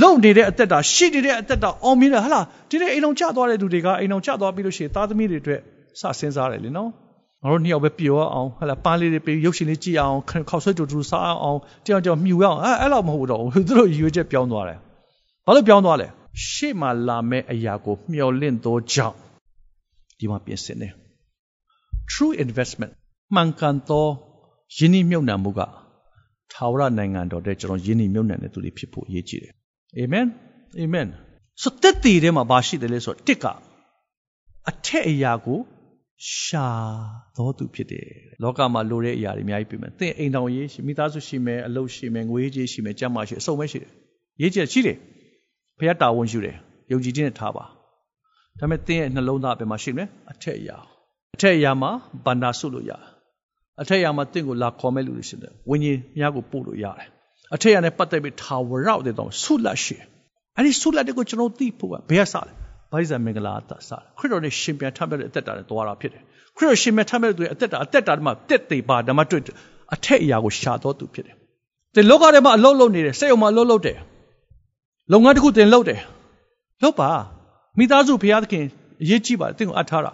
[0.00, 5.60] လုံနေတဲ့အသက်တာရှိနေတဲ့အသက်တာအောင်မြင်တယ်ဟလားဒီနေ့အိမ်အောင်ကျသွားတဲ့သူတွေကအိမ်အောင်ကျသွားပြီလို့ရှိရင်သားသမီးတွေအတွက်
[6.00, 6.90] စစဉ်းစားတယ်လေနော်
[7.42, 10.18] ငါတို့နှစ်ယောက်ပဲပျော်အောင်ဟလာပန်းလေးတွေပေးရုပ်ရှင်လေးကြည့်အောင်
[10.50, 14.78] ခောက်ဆွဲတူတူစားအောင်တယောက်တယောက်မြူအောင်အဲအဲ့လောက်မဟုတ်တော့ဘူးသူတို့ရွေးချက်ပြောင်းသွားတယ်
[15.46, 16.06] ဘာလို့ပြောင်းသွားလဲ
[16.48, 19.16] ရှေ့မှာလာမဲ့အရာကိုမျှော်လင့်သောကြောင့်
[20.18, 20.92] ဒီမှာပြင်ဆင်တယ်
[22.12, 22.92] true investment
[23.34, 24.06] မှန်ကန်သော
[24.76, 25.60] ယင်းနှမြုပ်နှံမှုက
[26.52, 29.52] ထာဝရနိုင်ငံတော်တဲ့ကျွန်တော်ယင်းနှမြုပ်နှံတဲ့သူတွေဖြစ်ဖို့အရေးကြီးတယ်
[29.98, 30.26] အာမင်
[30.80, 31.06] အာမင်
[31.62, 33.46] ဆိုတက်တည်ထဲမှာဘာရှိတယ်လဲဆိုတော့တစ်က
[34.70, 35.58] အထက်အရာကို
[36.30, 36.68] ရှာ
[37.36, 38.08] တော်သူဖြစ်တယ်
[38.42, 43.90] လောကမှာလိုတဲ့အရာတွေအများကြီးပြင်မယ်သင်အိမ်တော်ရေးရှိမိသားစုရှိမယ်အလုပ်ရှိမယ်ငွေကြေးရှိမယ်ကြမ်းမရှိအစုံပဲရှိတယ်
[44.42, 44.96] ရေးချက်ရှိတယ်
[45.78, 46.56] ဘုရားတာဝန်ယူတယ်
[46.92, 47.64] ယုံကြည်ခြင်းနဲ့ထားပါ
[48.58, 50.76] ဒါပေမဲ့သင်ရဲ့နှလုံးသားအပြင်မှာရှိမယ်အထက်အရာ
[51.34, 51.90] အထက်အရာမှာ
[52.24, 53.02] ဗန္ဒာဆုလို့ရတယ်
[53.80, 57.08] အထက်အရာမှာသင်ကိုလာခေါ်မဲ့လူတွေရှိတယ်ဝိညာဉ်များကိုပို့လို့ရတယ်
[57.54, 59.96] အထက်အရာနဲ့ပတ်သက်ပြီးထာဝရတဲ့တော့ဆုလက်ရှိ
[60.56, 62.61] အဲ့ဒီဆုလက်တွေကိုကျွန်တော်သိဖို့ကဘယ်ကစလဲ
[62.92, 66.22] ဗိဇာမင်္ဂလာအသက်စားခရစ်တော်နဲ့ရှင်ပြန်ထပ်တဲ့အသက်တာနဲ့သွားတာဖြစ်တယ်
[66.56, 69.42] ခရစ်တော်ရှင်ပြန်ထပ်တဲ့သူရဲ့အသက်တာအသက်တာမှာတက်သေးပါဓမ္မတွေ့
[69.94, 71.36] အထက်အရာကိုရှာတော်သူဖြစ်တယ်
[71.94, 73.98] ဒီလောကထဲမှာအလုံးလုံးနေတယ်စိတ်အုံမှာအလုံးလုံးတယ်
[75.12, 76.00] လုပ်ငန်းတစ်ခုတင်လုပ်တယ်
[76.82, 77.10] လုပ်ပါ
[77.78, 78.64] မိသားစုဘုရားသခင်
[79.02, 80.12] အရေးကြီးပါတယ်တင့်ကိုအပ်ထားတာ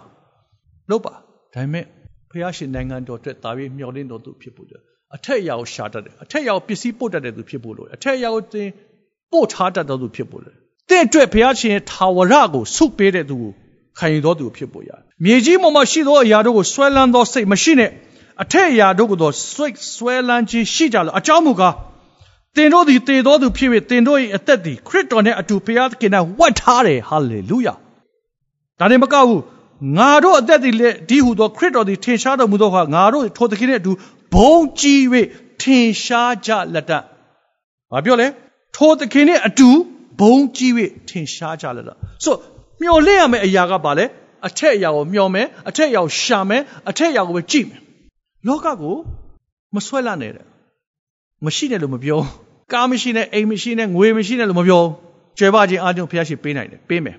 [0.89, 1.19] လုပ်ပါဒါ
[1.53, 1.85] ပေမဲ့
[2.31, 4.67] ဘုရားရှင်နိုင်ငံတော်အတွက်တာပြီးမျှော်လင့်တော်သူဖြစ်ဖို့
[5.15, 8.69] အထက်အရာကိုရှာတတ်တယ်အထက်အရာကိုပစ္စည်းပို့တတ်တဲ့သူဖြစ်ဖို့လို့အထက်အရာကိုတင်
[9.31, 10.57] ပို့ထားတတ်တော်သူဖြစ်ဖို့လို့
[10.89, 13.51] တဲ့အတွက်ဘုရားရှင်ရဲ့ထာဝရကိုဆုပေးတဲ့သူကို
[13.97, 17.91] ခံယူတော်သူဖြစ်ဖို့ရတယ်။မြေကြီးပေါ်မှာရှိသောအရာတို့ကိုဆွဲလန်းသောစိတ်မရှိနဲ့
[18.43, 21.75] အထက်အရာတို့ကိုသောဆွဲဆွဲလန်းခြင်းရှိကြလို့အကြောင်းမူကား
[22.55, 27.73] တင်တို့သည်တည်တော်သူဖြစ်၍တင်တို့၏အသက်သည်ခရစ်တော်နှင့်အတူဘုရားသခင်၌ဝတ်ထားတယ်ဟာလေလုယာ။
[28.79, 29.41] ဒါနဲ့မကဘူး
[29.97, 33.91] ငါတို့အသက်သည်လည်းဒီဟုသောခရစ်တော်သည်ထင်ရှားတော်မူသောအခါငါတို့ထိုသခင်နှင့်အတူ
[34.33, 35.01] ဘုံကြီး၍
[35.61, 36.91] ထင်ရှားကြလက်တ။
[37.91, 38.27] ဘာပြောလဲ
[38.75, 39.69] ထိုသခင်နှင့်အတူ
[40.19, 40.71] ဘုံကြီး၍
[41.09, 41.89] ထင်ရှားကြလက်တ။
[42.23, 42.35] ဆို
[42.81, 44.05] မျော်လင့်ရမယ့်အရာကဘာလဲ
[44.47, 47.79] အထက်အရာကိုမျော်မယ်အထက်အရာကိုရှာမယ်အထက်အရာကိုပဲကြည့်မယ်
[48.47, 48.95] လောကကို
[49.75, 50.45] မဆွဲလန့်နဲ့တဲ့
[51.45, 52.19] မရှိနဲ့လို့မပြော
[52.73, 54.83] ကားမရှိနဲ့အိမ်မရှိနဲ့ငွေမရှိနဲ့လို့မပြော
[55.37, 57.15] ကျွဲပါခြင်းအားကြောင့်ဖျားရှိပေးနိုင်တယ်ပေးမယ်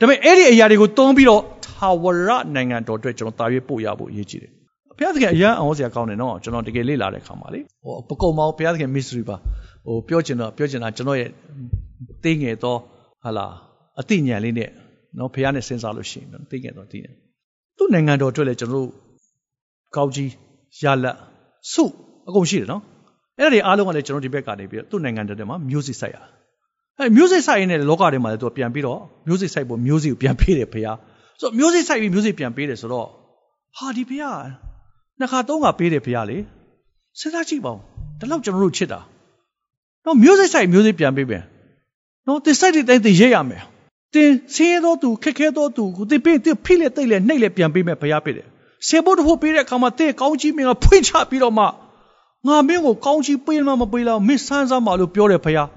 [0.00, 4.50] ဒါပေမဲ့အဲ့ဒီအရာတွေကိုတုံးပြီးတော့ထာဝရနိုင်ငံတော်အတွက်ကျွန်တော်တာရွေးပို့ရဖို့အရေးကြီးတယ်
[4.96, 9.36] ဘုရားသခင်အရန်အောင်စရာကောင်းတယ်နော်ကျွန်တော်တကယ်လေ့လာတဲ့ခါမှာလေဟိုပကုံမောင်ဘုရားသခင် mystery ပါ
[9.86, 11.30] ဟိုပြောချင်တော့ပြောချင်တာကျွန်တော်ရဲ့
[12.24, 12.76] သိငယ်သော
[13.22, 13.46] ဟာလာ
[14.00, 14.70] အသိဉာဏ်လေးနဲ့
[15.18, 17.14] နော်ဖះနဲ့စဉ်းစားလို့ရှိရင်သိခဲ့တော့သိတယ်
[17.76, 18.88] သူ့နိုင်ငံတော်အတွက်လည်းကျွန်တော်တို့
[19.96, 20.30] ကောက်ကြီး
[20.82, 21.16] ရလက်
[21.72, 21.84] စု
[22.28, 22.82] အကုန်ရှိတယ်နော်
[23.38, 26.16] အဲ့ဒါတွေအားလုံးကလည်းကျွန်တော်ဒီဘက်ကနေပြီးတော့သူ့နိုင်ငံတော်ထဲမှာ music စိုက်ရ
[26.98, 30.88] အဲ music စိုက်ရင်းနဲ့လောကထဲမှာလည်းသူပြန်ပြီးတော့ music စိုက်ဖို့ music ကိုပြန်ပေးတယ်ဖះ
[31.40, 33.08] ဆိုတော့ music စိုက်ပြီး music ပြန်ပေးတယ်ဆိုတော့
[33.76, 34.24] ဟာဒီဖះ
[35.18, 36.38] နှစ်ခါသုံးခါပေးတယ်ဖះလေ
[37.18, 37.78] စဉ်းစားကြည့်ပါဦး
[38.20, 39.00] ဒါတော့ကျွန်တော်တို့ချစ်တာ
[40.04, 41.44] နော် music စိုက် music ပြန်ပေးပြန်
[42.26, 43.62] နော်ဒီ site တွေတိုင်းသိရရမယ်
[44.14, 48.46] တင်ဆင်းရဲသောသူခက်ခဲသောသူကိုတင်ပေးတင်ဖိလက်တိတ်လက်နှိပ်လက်ပြန်ပေးမယ်ဘုရားပေးတယ်
[48.86, 51.64] ဆေဘုတ်ဖို့ပေးတဲ့အခါမှာတဲ့ကောင်းကြီးမင်းကဖွင့်ချပြီးတော့မှ
[52.46, 55.68] ငါမင်းကိုကောင်းကြီးပေးမှမပေးလောက်မင်းဆန်းစားမှလို့ပြောတယ်ဘုရား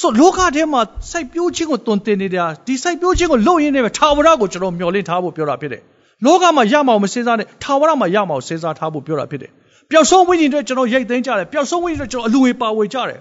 [0.00, 0.80] ဆိုလောကထဲမှာ
[1.10, 5.82] စိုက်ပျိုးခြင်းကိုတွင်တင်နေတာဒီစိုက်ပျိုးခြင်းကိုလုပ်ရင်းနဲ့ထာဝရကိုကျွန်တော်မျှော်လင့်ထားဖို့ပြောတာဖြစ်တယ်
[6.24, 9.50] လောကမှာရမအောင်မစင်စားနဲ့ထာဝရမှာရမအောင်စင်စားထားဖို့ပြောတာဖြစ်တယ်
[9.90, 13.18] ပျောက်ဆုံးဝိညာဉ်တွေကျွန်တော်ရိတ်သိမ်းကြတယ်ပျောက်ဆုံးဝိညာဉ်တွေကျွန်တော်အလူဝေပါဝေကြတယ်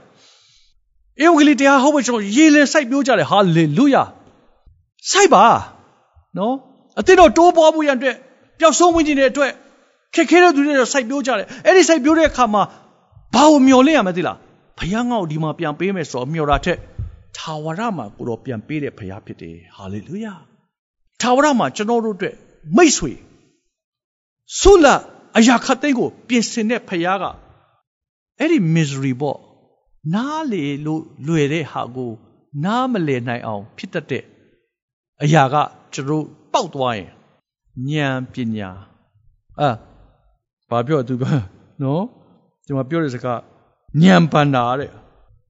[1.24, 4.03] ဧဝဂလိတရားဟောဖို့ကျွန်တော်ရေလည်စိုက်ပျိုးကြတယ်ဟာလေလုယာ
[5.11, 5.43] စိုက်ပါ
[6.38, 6.55] နော်
[6.99, 8.16] အသစ်တော့တိုးပွားဖို့ရန်အတွက်
[8.59, 9.51] ပျောက်ဆုံးဝင်ခြင်းတွေအတွက်
[10.16, 12.63] ခက်ခဲတဲ့သူတွေတော့စိုက်ပျိုးကြတယ်အဲ့ဒီစိုက်ပျိုးတဲ့အခါမှာ
[13.34, 14.38] ဘာကိုမျှော်လင့်ရမသိလား
[14.80, 16.78] ဘုရားငါ့ကိုဒီမှာပြန်ပေးမယ်ဆိုတော့မျှော်တာထက်
[17.38, 20.34] ထာဝရမှာကိုတော့ပြန်ပေးတဲ့ဘုရားဖြစ်တယ်ဟာလေလုယာ
[21.22, 22.36] ထာဝရမှာကျွန်တော်တို့အတွက်
[22.76, 23.11] မိတ်ဆွေ
[24.59, 24.86] ဆုလ
[25.38, 27.24] အရာခတ်သိမ်းကိုပြင်ဆင်တဲ့ဘုရားက
[28.39, 29.38] အဲ့ဒီ misery ပေါ့
[30.14, 32.12] နားလေလို့လွယ်တဲ့ဟာကို
[32.64, 34.24] နားမလည်နိုင်အောင် ဖြစ်တတ်တဲ့
[35.24, 35.56] အရာက
[35.93, 37.12] ကျွန်တော်ပောက်သွားရင်
[37.89, 38.70] ဉာဏ်ပညာ
[39.60, 39.70] အာ
[40.70, 41.24] ဘာပြောသူက
[41.82, 42.03] နော်
[42.66, 43.39] ကျွန်မပြောတဲ့စကား
[44.01, 44.91] ဉာဏ်ဗန္တာတဲ့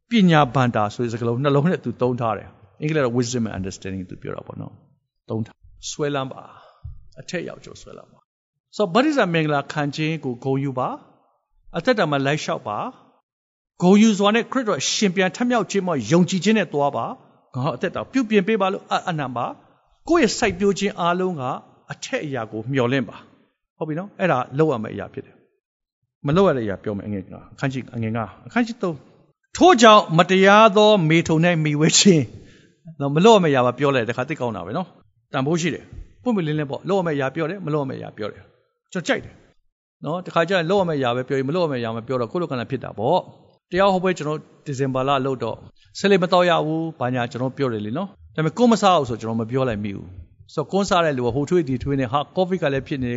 [0.10, 2.50] ပညာဗန္တာဆိုတဲ့စကားလုံးနှလုံးနဲ့သူသုံးထားတယ်
[2.82, 4.74] အင်္ဂလိပ်က wisdom and understanding သူပြောတာပေါ့နော်
[5.30, 5.56] သုံးထား
[5.90, 6.42] ဆွဲလန်းပါ
[7.22, 8.20] အထက်ရောက်ကျဆွဲလန်းပါ
[8.76, 10.90] ဆိုဗတ္တိဇမင်္ဂလာခံခြင်းကိုဂုဏ်ယူပါ
[11.78, 12.80] အသက်တာမှာလိုက်လျှောက်ပါ
[13.82, 17.06] ဂုဏ်ယူစွာနဲ့ခရစ်တော်ရှင်ပြန်ထမြောက်ခြင်းမှာယုံကြည်ခြင်းနဲ့သွားပါ
[17.56, 19.46] ငါအသက်တာပြုပြင်ပေးပါလို့အနံပါ
[20.10, 21.44] ကိုယ့်ရဲ့စိုက်ပျိုးခြင်းအားလုံးက
[21.92, 23.18] အထက်အရာကိုမျှော်လင့်ပါ
[23.78, 25.36] ဟုတ်ပြီနော်အဲ့ဒါလောက်ရမယ့်အရာဖြစ်တယ်
[26.26, 32.24] မလောက်ရတဲ့အရာပြောမယ်အငယ်ကအခန်းကြီးအငယ်ကအခန်းကြီး3ထို့ကြောင့်မတရားသော မေထုံ၌မိဝဲခြင်း
[33.00, 34.88] တော့မလောက်ရမယ့်အရာပါပြောလိုက်တခါသိကောင်းတာပဲနော်
[35.34, 35.84] တန်ဖိုးရှိတယ်
[36.24, 38.44] ပွင့်ပွင့်လင်းလင်းပေါ့လောက်ရမယ့်အရာပြောတယ်မလောက်ရမယ့်အရာပြောတယ်
[38.94, 39.34] ကျွန်တော်ကြိုက်တယ်
[40.06, 43.20] နော်တခါကျရင်လောက်ရမယ့်အရာပဲပြောရင်မလောက်ရမယ့်အရာမပြောတော့ကိုယ့်လိုကံဖြစ်တာပေါ့
[43.72, 45.58] တရားဟောပွဲကျွန်တော်ဒီဇင်ဘာလလောက်တော့
[46.00, 50.08] ဆက်လက်မတော့ရဘူးဘာညာကျွန်တော်ပြောတယ်လေနော်ဒါပေမဲ့ကိုမစားအောင်ဆိုကျွန်တော်မပြောလိုက်မိဘူး
[50.54, 53.14] ဆိုကွန်းစားတဲ့လူကဟိုထွေးဒီထွေးနေဟာကော်ဖီကလည်းဖြစ်နေ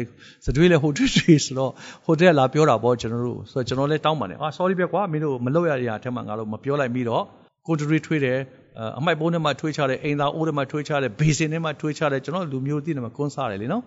[0.46, 1.72] စတွေးလည်းဟိုထွေးထွေးဆိုတော့
[2.04, 7.22] ဟိုတက်လာပြောတာပေါ့ကျွန်တော်တို့ဆိုတော့ကျွန်တော်လည်းတောင်းပါတယ်အာ sorry ပဲကွာမင်းတို့မလုပ်ရတဲ့အထက်မှာငါတို့မပြောလိုက်ပြီးတော့
[7.66, 8.38] ကိုတူရီထွေးတယ်
[8.98, 13.82] အမိုက်ပုံးထဲမှာထွေးချတယ်အိမ်သာအိုးထဲမှာထွေးချတယ်ဘေစင်ထဲမှာထွေးချတယ်ကျွန်တော်လူမျိုးသိတယ်မှာကွန်းစားတယ်လေနော်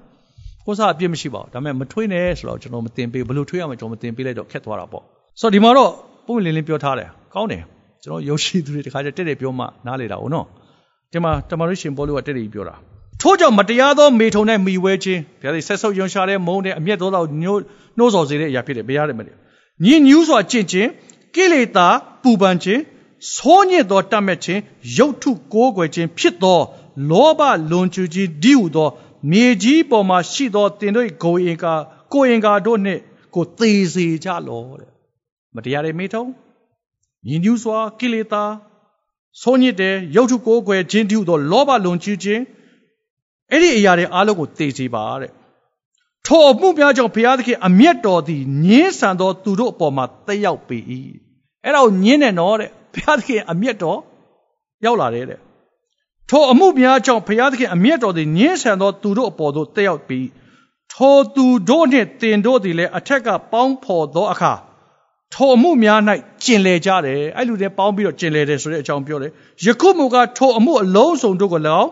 [0.66, 5.04] ကွန်းစားအပြစ်မရှိပါဘူးဒါပေမဲ့မထွေးနဲ့ဆိုတော့ကျွန်တော်မတင်ပေးဘယ်လိုထွေးရမလဲကျွန်တော်မတင်ပေးလိုက်တော့ခက်သွားတာပေါ့
[5.42, 5.92] ဆိုတော့ဒီမှာတော့
[6.34, 7.62] ပုံလင်းလင်းပြောထားတယ်ကောင်းတယ်
[8.04, 10.46] ကျွန်တော်ရုပ်ရှိသူတွေတခါကျတက်တယ်ပြောမှနားလေတာဟုတ်နော်
[11.12, 12.76] ဒီမှာတမန်တော်ရှင်ပေါလုကတက်တယ်ပြောတာ
[13.22, 17.62] ထို့ကြောင့်မတရားသောမေထုံနဲ့မိဝဲခြင်းဘုရားသည်ဆက်ဆုပ်ယွန်ရှာတဲ့မုန်းတဲ့အမျက်သောသောညှိုး
[17.98, 19.34] နှိုးဆော်စေတဲ့အရာဖြစ်တယ်ဘုရားတယ်မလဲ
[19.86, 20.90] ညင်ညူးစွာကျင့်ခြင်း
[21.36, 21.88] ကိလေသာ
[22.22, 22.82] ပူပန်ခြင်း
[23.34, 24.62] ဆိုးညစ်သောတတ်မဲ့ခြင်း
[24.98, 26.60] ရုပ်ထုကိုးကွယ်ခြင်းဖြစ်သော
[27.10, 28.90] လောဘလွန်ကျူးခြင်းဒီဟုသော
[29.32, 31.74] မြေကြီးပေါ်မှာရှိသောတင်တို့ဂုံအင်ကာ
[32.14, 33.02] ကိုအင်ကာတို့နှင့်
[33.36, 34.92] ကိုသေစေကြလောတဲ့
[35.56, 36.24] မတရားတဲ့မေထုံ
[37.28, 38.44] ညင်ညူးစွာကိလေသာ
[39.42, 42.44] ဆိုးညစ်တဲ့ရုပ်ထုကိုးကွယ်ခြင်းဒီဟုသောလောဘလွန်ကျူးခြင်း
[43.52, 45.32] အဲ့ဒီအရာတွေအားလုံးကိုသိစေပါတဲ့
[46.26, 50.78] ထိုအမှုများကြောင့်ဘုရားသခင်အမျက်တော်သည်ညင်းဆန်သောသူတို့အပေါ်မှာတက်ရောက်ပေ၏
[51.64, 54.00] အဲ့ဒါကိုညင်းတယ်နော်တဲ့ဘုရားသခင်အမျက်တော်
[54.86, 55.40] ရောက်လာတယ်တဲ့
[56.30, 60.28] ထိုအမှုများကြောင့်ဘုရားသခင်အမျက်တော်သည်ညင်းဆန်သောသူတို့အပေါ်သို့တက်ရောက်ပြီး
[60.94, 64.54] ထိုသူတို့နှင့်တင်တို့သည်လည်းအထက်ကပေါင်းဖော်သောအခါ
[65.34, 66.00] ထိုအမှုများ၌
[66.44, 69.32] ကျင်လေကြတယ်အဲ့လူတွေပေါင်းပြီးတော့ကျင်လေတယ်ဆိုတဲ့အကြောင်းပြောတယ်
[69.66, 71.90] ယခုမူကထိုအမှုအလုံးစုံတို့ကိုလည်းအောင်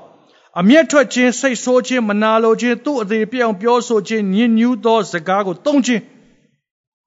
[0.59, 6.01] အမျက်ထွက်ခြင်းစိတ်ဆိုးခြင်းမနာလိုခြင်းသူ့အသေးပြောင်ပြောဆိုခြင်းညင်ညူးသောစကားကိုသုံးခြင်း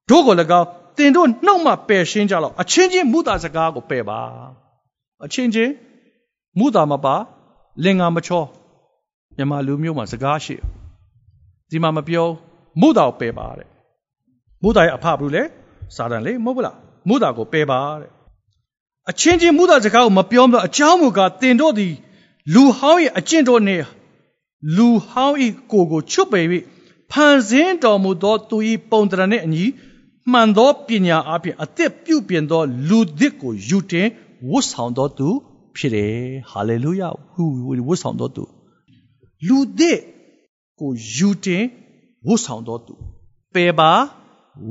[0.09, 0.67] တို့ကို၎င်း
[0.97, 4.19] တင်တို့နှုတ်မှပယ်ရှင်းကြလောက်အချင်းချင်းမူတာစကားကိုပယ်ပါ
[5.25, 5.71] အချင်းချင်း
[6.59, 7.15] မူတာမပါ
[7.83, 8.43] လင်္ကာမချော
[9.37, 10.55] မြန်မာလူမျိုးမှာစကားရှိ
[11.69, 12.27] ဒီမှာမပြော
[12.81, 13.67] မူတာကိုပယ်ပါတဲ့
[14.63, 15.43] မူတာရဲ့အဖဘူးလေ
[15.95, 16.75] စာတန်လေမဟုတ်ဘူးလား
[17.07, 18.11] မုသာကိုပယ်ပါတဲ့
[19.09, 21.93] အချင်းချင်းမုသာစကားကိုမပြောမလို့အကြောင်းမူကားတင်တို့သည်
[22.53, 23.85] လူဟောင်း၏အကျင့်တို့နှင့်
[24.75, 25.35] လူဟောင်း၏
[25.71, 26.45] ကိုကိုချွတ်ပယ်၍
[27.11, 28.57] ဖန်ဆင်းတော်မူသောသူ၏
[28.89, 29.63] ပုံတရနှင့်အညီ
[30.31, 34.07] မှန်သောပညာအပြင်အသက်ပြုပြင်သောလူသစ်ကိုယူတင်
[34.49, 35.27] ဝတ်ဆောင်တော်သူ
[35.75, 36.15] ဖြစ်တယ်
[36.49, 37.43] ဟာလေလုယာဟု
[37.87, 38.43] ဝတ်ဆောင်တော်သူ
[39.47, 39.99] လူသစ်
[40.79, 41.63] ကိုယူတင်
[42.27, 42.93] ဝတ်ဆောင်တော်သူ
[43.53, 43.91] ပယ်ပါ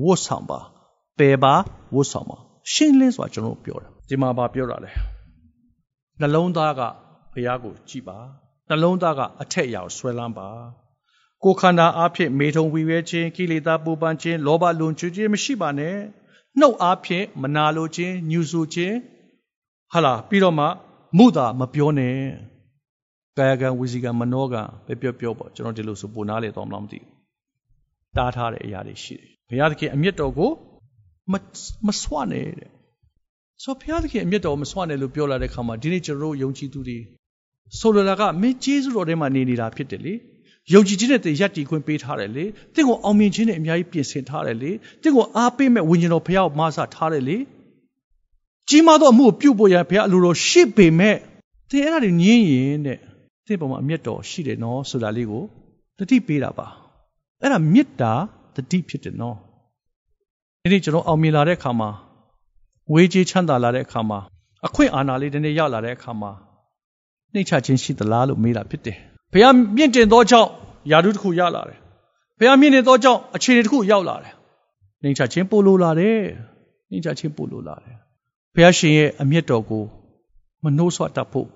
[0.03, 0.72] ဝတ်ဆောင်ပါ
[1.19, 1.55] ပယ်ပါ
[1.95, 2.39] ဝတ်ဆောင်ပါ
[2.73, 4.91] ရှင်းလင်းစွာကျွန်တော်ပြောတာဒီမှာပါပြောတာလေ
[6.21, 6.81] နှလုံးသားက
[7.33, 8.19] ဘုရားကိုကြည်ပါ
[8.69, 10.49] နှလုံးသားကအထက်အရာကိုဆွဲလန်းပါ
[11.45, 15.97] ကိုခန္ဓာအားဖြင့်မေထုံဝီဝဲခြင်းကိလေသာပူပန်ခြင်းလောဘလွန်ကျူးခြင်းမရှိပါနဲ့
[16.59, 18.97] နှုတ်အားဖြင့်မနာလိုခြင်းညှူဆူခြင်း
[19.93, 20.67] ဟာလာပြီးတော့မှ
[21.19, 22.17] မုတာမပြောနဲ့
[23.39, 27.13] ကာယကံဝစီကံမနောကံပဲပြောပြောပေါ့ကျွန်တော်ဒီလိုဆိုပိုနားလေတော့မလားမသိဘူး
[28.17, 30.51] တားထားတဲ့အရာတွေရှိတယ်ဘုရားသခင်အမျက်တော်ကို
[31.31, 31.35] မ
[31.87, 32.71] မဆွနဲ့တဲ့
[33.63, 36.99] ဆိုဘုရားသခင်အမျက်တော်မဆွနဲ့လို့ပြောလာတဲ့ခါမှာဒီနေ့ကျွန်တော်တို့ယုံကြည်သူတွေ
[37.79, 40.15] ဆိုလိုတာကမင်းကျေးဇူးတော်ထဲမှာနေနေတာဖြစ်တယ်လေ
[40.73, 42.45] ယုံကြည်ခြင်းနဲ့တည်ရပ်တည်ခွင့်ပေးထားတယ်လေ
[42.75, 44.71] တင့်ကိုအောင်မြင်ခြင်းနဲ့အများကြီးပြင်ဆင်ထားတယ်လေ
[45.03, 47.37] တင့်ကိုအားပေးမဲ့ဝိညာဉ်တော်ဘုရားကိုမဆထားတယ်လေ
[48.69, 51.17] ကြီးမားသောအမှုကိုပြုတ်ဖို့ရဘုရားအလိုတော်ရှိပေမဲ့
[51.71, 52.99] သင်အဲ့ဒါတွေညင်းရင်တဲ့
[53.47, 55.45] သင်ပေါ်မှာအမျက်တော်ရှိတယ်နော်ဆိုတာလေးကို
[55.99, 56.67] တတိပေးတာပါ
[57.41, 58.13] အဲ့ဒါမေတ္တာ
[58.57, 59.37] တတိဖြစ်တယ်နော်
[60.65, 61.91] ဒီနေ့ကျွန်တော်အောင်မြင်လာတဲ့အခါမှာ
[62.93, 64.19] ဝေးကြီးချမ်းသာလာတဲ့အခါမှာ
[64.67, 66.31] အခွင့်အာဏာလေးတနေ့ရောက်လာတဲ့အခါမှာ
[67.33, 68.97] နှိမ့်ချခြင်းရှိသလားလို့မေးတာဖြစ်တယ်။
[69.33, 70.49] ဘုရားမြင့်တင်သောကြောင့်
[70.91, 71.79] ယာတုတစ်ခုရလာတယ်။
[72.39, 74.33] ဘုရားမြင့်တင်သောကြောင့်အခြေအနေတစ်ခုရောက်လာတယ်။
[75.03, 76.19] နှိမ့်ချခြင်းပို့လို့လာတယ်။
[76.91, 77.97] နှိမ့်ချခြင်းပို့လို့လာတယ်။
[78.55, 79.85] ဘုရားရှင်ရဲ့အမျက်တော်ကို
[80.65, 81.49] မနှိုးဆွတတ်ဖို့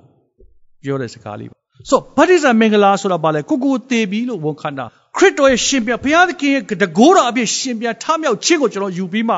[0.83, 1.57] ပြောတဲ့စကားလေးပါ။
[1.89, 4.85] ဆိုဗတ္တိဇံမင်္ဂလာဆိုတာဘာလဲကိုကိုတေပြီလို့ဝန်ခံတာ
[5.17, 9.37] ခရစ်တော်ရဲ့ရှင်ပြန်ဘုရားသခင်ရဲ့တကိုးတော်အပြည့်ရှင်ပြန်ထမြောက်ခြင်းကိုကျွန်တော်ယူပြီးမှ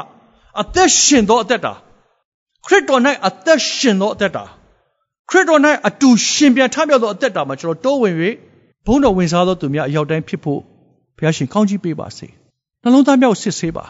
[0.61, 1.73] အသက်ရှင်သောအသက်တာ
[2.67, 4.45] ခရစ်တော်၌အသက်ရှင်သောအသက်တာ
[5.31, 8.15] ခရစ်တော်၌အတူရှင်ပြန်ထမြောက်သောအသက်တာမှာကျွန်တော်တိုးဝင်၍
[8.87, 10.61] ဘုန်းတော်ဝင်စားသောသူများအရောက်တိုင်းဖြစ်ဖို့
[11.17, 12.29] ဘုရားရှင်ကောင်းကြီးပေးပါစေ
[12.83, 13.85] နှလုံးသားမြောက်စစ်ဆေးပါ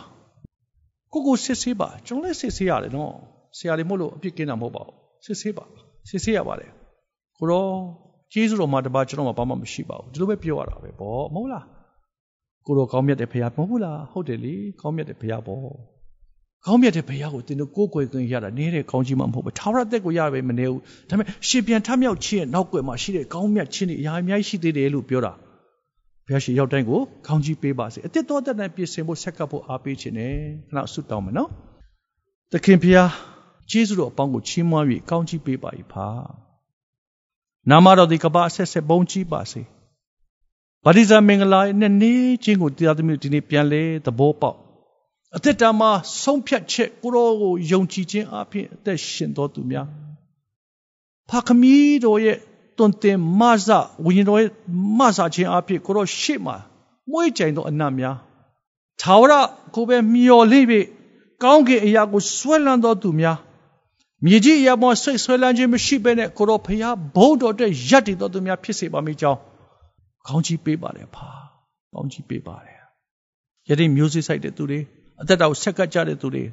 [1.12, 3.12] ကိုကိုစစ်ဆေးပါကျွန်တော်လည်းစစ်ဆေးရတယ်နော်
[3.56, 4.94] ဆရာတွေမို့လို့အပြစ်ကင်းတာမဟုတ်ပါဘူး
[5.24, 5.64] စစ်ဆေးပါ
[6.08, 6.70] စစ်ဆေးရပါတယ်
[7.38, 7.64] ကိုရော
[8.32, 11.64] ကျေးဇူးတော်မှာတပါကျွန်တော်မှာဘာမှမရှိပါဘူးဒီလိုပဲပြောရတာပဲဗောမဟုတ်လား
[12.66, 15.60] ကိုတော့ကောင်းမြတ်တဲ့ဖရားမဟုတ်ဘူးလားဟုတ်တယ်လေကောင်းမြတ်တဲ့ဖရားပေါ့
[16.66, 25.32] ကောင်းမြတ်တဲ့ဘုရားကိုသင်တို့ကိုးကွယ်ခွင့်ရတာနေတဲ့ကောင်းကြီးမှမဟုတ်ဘူး။ထာဝရသက်ကိုရပဲမနေဘူး။ဒါပေမဲ့ရှင်ပြန်ထမြောက်ခြင်းရဲ့နောက်ွယ်မှာရှိတဲ့ကောင်းမြတ်ခြင်းတွေအများကြီးရှိသေးတယ်လို့ပြောတာ။
[26.26, 30.34] ဘုရားရှင်ရောက်တိုင်းကိုကောင်းကြီးပေးပါစေ။အတစ်တော်တဲ့တိုင်းပြင်ဆင်ဖို့ဆက်ကပ်ဖို့အားပေးခြင်းနဲ့
[30.68, 31.50] ခဏဆုတောင်းမယ်နော်။
[32.52, 33.10] သခင်ဘုရား
[33.70, 36.06] ကျေးဇူးတော်အပေါင်းကိုချီးမွမ်း၍ကောင်းကြီးပေးပါ၏ဖာ။
[37.70, 39.62] နာမတော်ဒီကပါဆက်ဆက်ဘုံကြီးပါစေ။
[40.84, 42.12] ဗာဒီဇာမင်္ဂလာနဲ့နေ
[42.44, 44.56] ခြင်းကိုတရားသမီးဒီနေ့ပြန်လဲသဘောပေါက်
[45.36, 45.90] အသက်တာမှာ
[46.22, 49.86] ဆုံးဖြတ်ချက်ကိုရောကိုယုံကြည်ခြင်းအပြင်အသက်ရှင်တော်သူများ
[51.28, 52.36] ဖခမီတော်ရဲ့
[52.76, 53.68] တွင်တင်မဆ
[54.04, 54.50] ဝိညာဉ်တော်ရဲ့
[54.98, 56.56] မဆခြင်းအပြင်ကိုရောရှေ့မှာ
[57.10, 58.16] မွေးကြိမ်သောအနတ်များ
[59.02, 59.32] သာဝရ
[59.74, 60.86] ကိုပဲမျော်လင့်ပြီး
[61.42, 63.38] ကောင်းကင်အရာကိုဆွဲလန်းတော်သူများ
[64.24, 69.38] မြေကြီးအရာပေါ်ဆွဲဆွဲလန်းခြင်းမရှိဘဲနဲ့ကိုရောဖရားဘုံတော်တဲ့ယက်တည်တော်သူများဖြစ်စေပါမိကြောင်း
[70.26, 71.28] ကောင်းချီးပေးပါတယ်ဖာ
[71.94, 72.78] ကောင်းချီးပေးပါတယ်
[73.68, 74.80] ယနေ့မျိုးစေ့ဆိုင်တဲ့သူတွေ
[75.20, 76.44] အသက်တာကိုဆက်ကပ်ကြတဲ့သူတွေ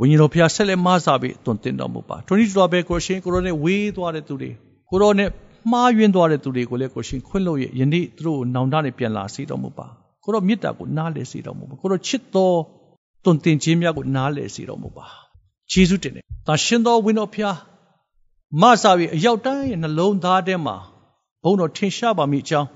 [0.00, 4.50] ဝိညာဉ်တော်ဖျားဆက်လက်မဆာပြီးတွင်တင်တော်မူပါထိုနည်းတော်ပဲကိုရှင်ကိုရောနဲ့ဝေးသွားတဲ့သူတွေ
[4.90, 5.28] ကိုရောနဲ့
[5.72, 9.86] မှားယွင်းသွားတဲ့သူတွေကိုလည်းကိုရှင်ခွင့်လို့ရယနေ့သူတို့ကိုနောင်တနဲ့ပြန်လာစေတော်မူပါ
[10.24, 12.56] ကိုရောမေတ္တာကိုနားလည်စေတော်မူပါကိုရောချစ်တော်
[13.24, 15.06] တွင်တင်ခြင်းများကိုနားလည်စေတော်မူပါ
[15.72, 17.56] ယေရှုတင်တယ်။ဒါရှင်တော်ဝိညာဉ်ဖျား
[18.60, 20.76] မဆာပြီးအရောက်တိုင်းရဲ့နှလုံးသားထဲမှာ
[21.42, 22.68] ဘုန်းတော်ထင်ရှားပါမိအကြောင်း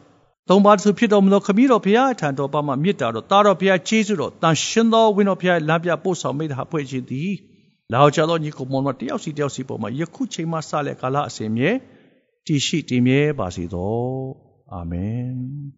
[0.49, 7.31] သုံးပါးသူဖြစ်တော်မူသောခမည်းတော်ဘုရားထံတော်ပါမှမြစ်တာတော်တာတော်ဘုရားကျေးဇူးတော်တန်ရှင်သောဝိညာဉ်ဘုရားလမ်းပြပို့ဆောင်မိတာဖွဲ့ခြင်းသည်
[7.93, 11.71] လာကြသောညီကိုမောင်တို့တယောက်စီတယောက်စီပေါ်မှာယခုချိန်မှစလက်ကာလအစဉ်မြဲ
[12.47, 13.95] တည်ရှိတည်မြဲပါစေသော
[14.73, 15.71] အာမင်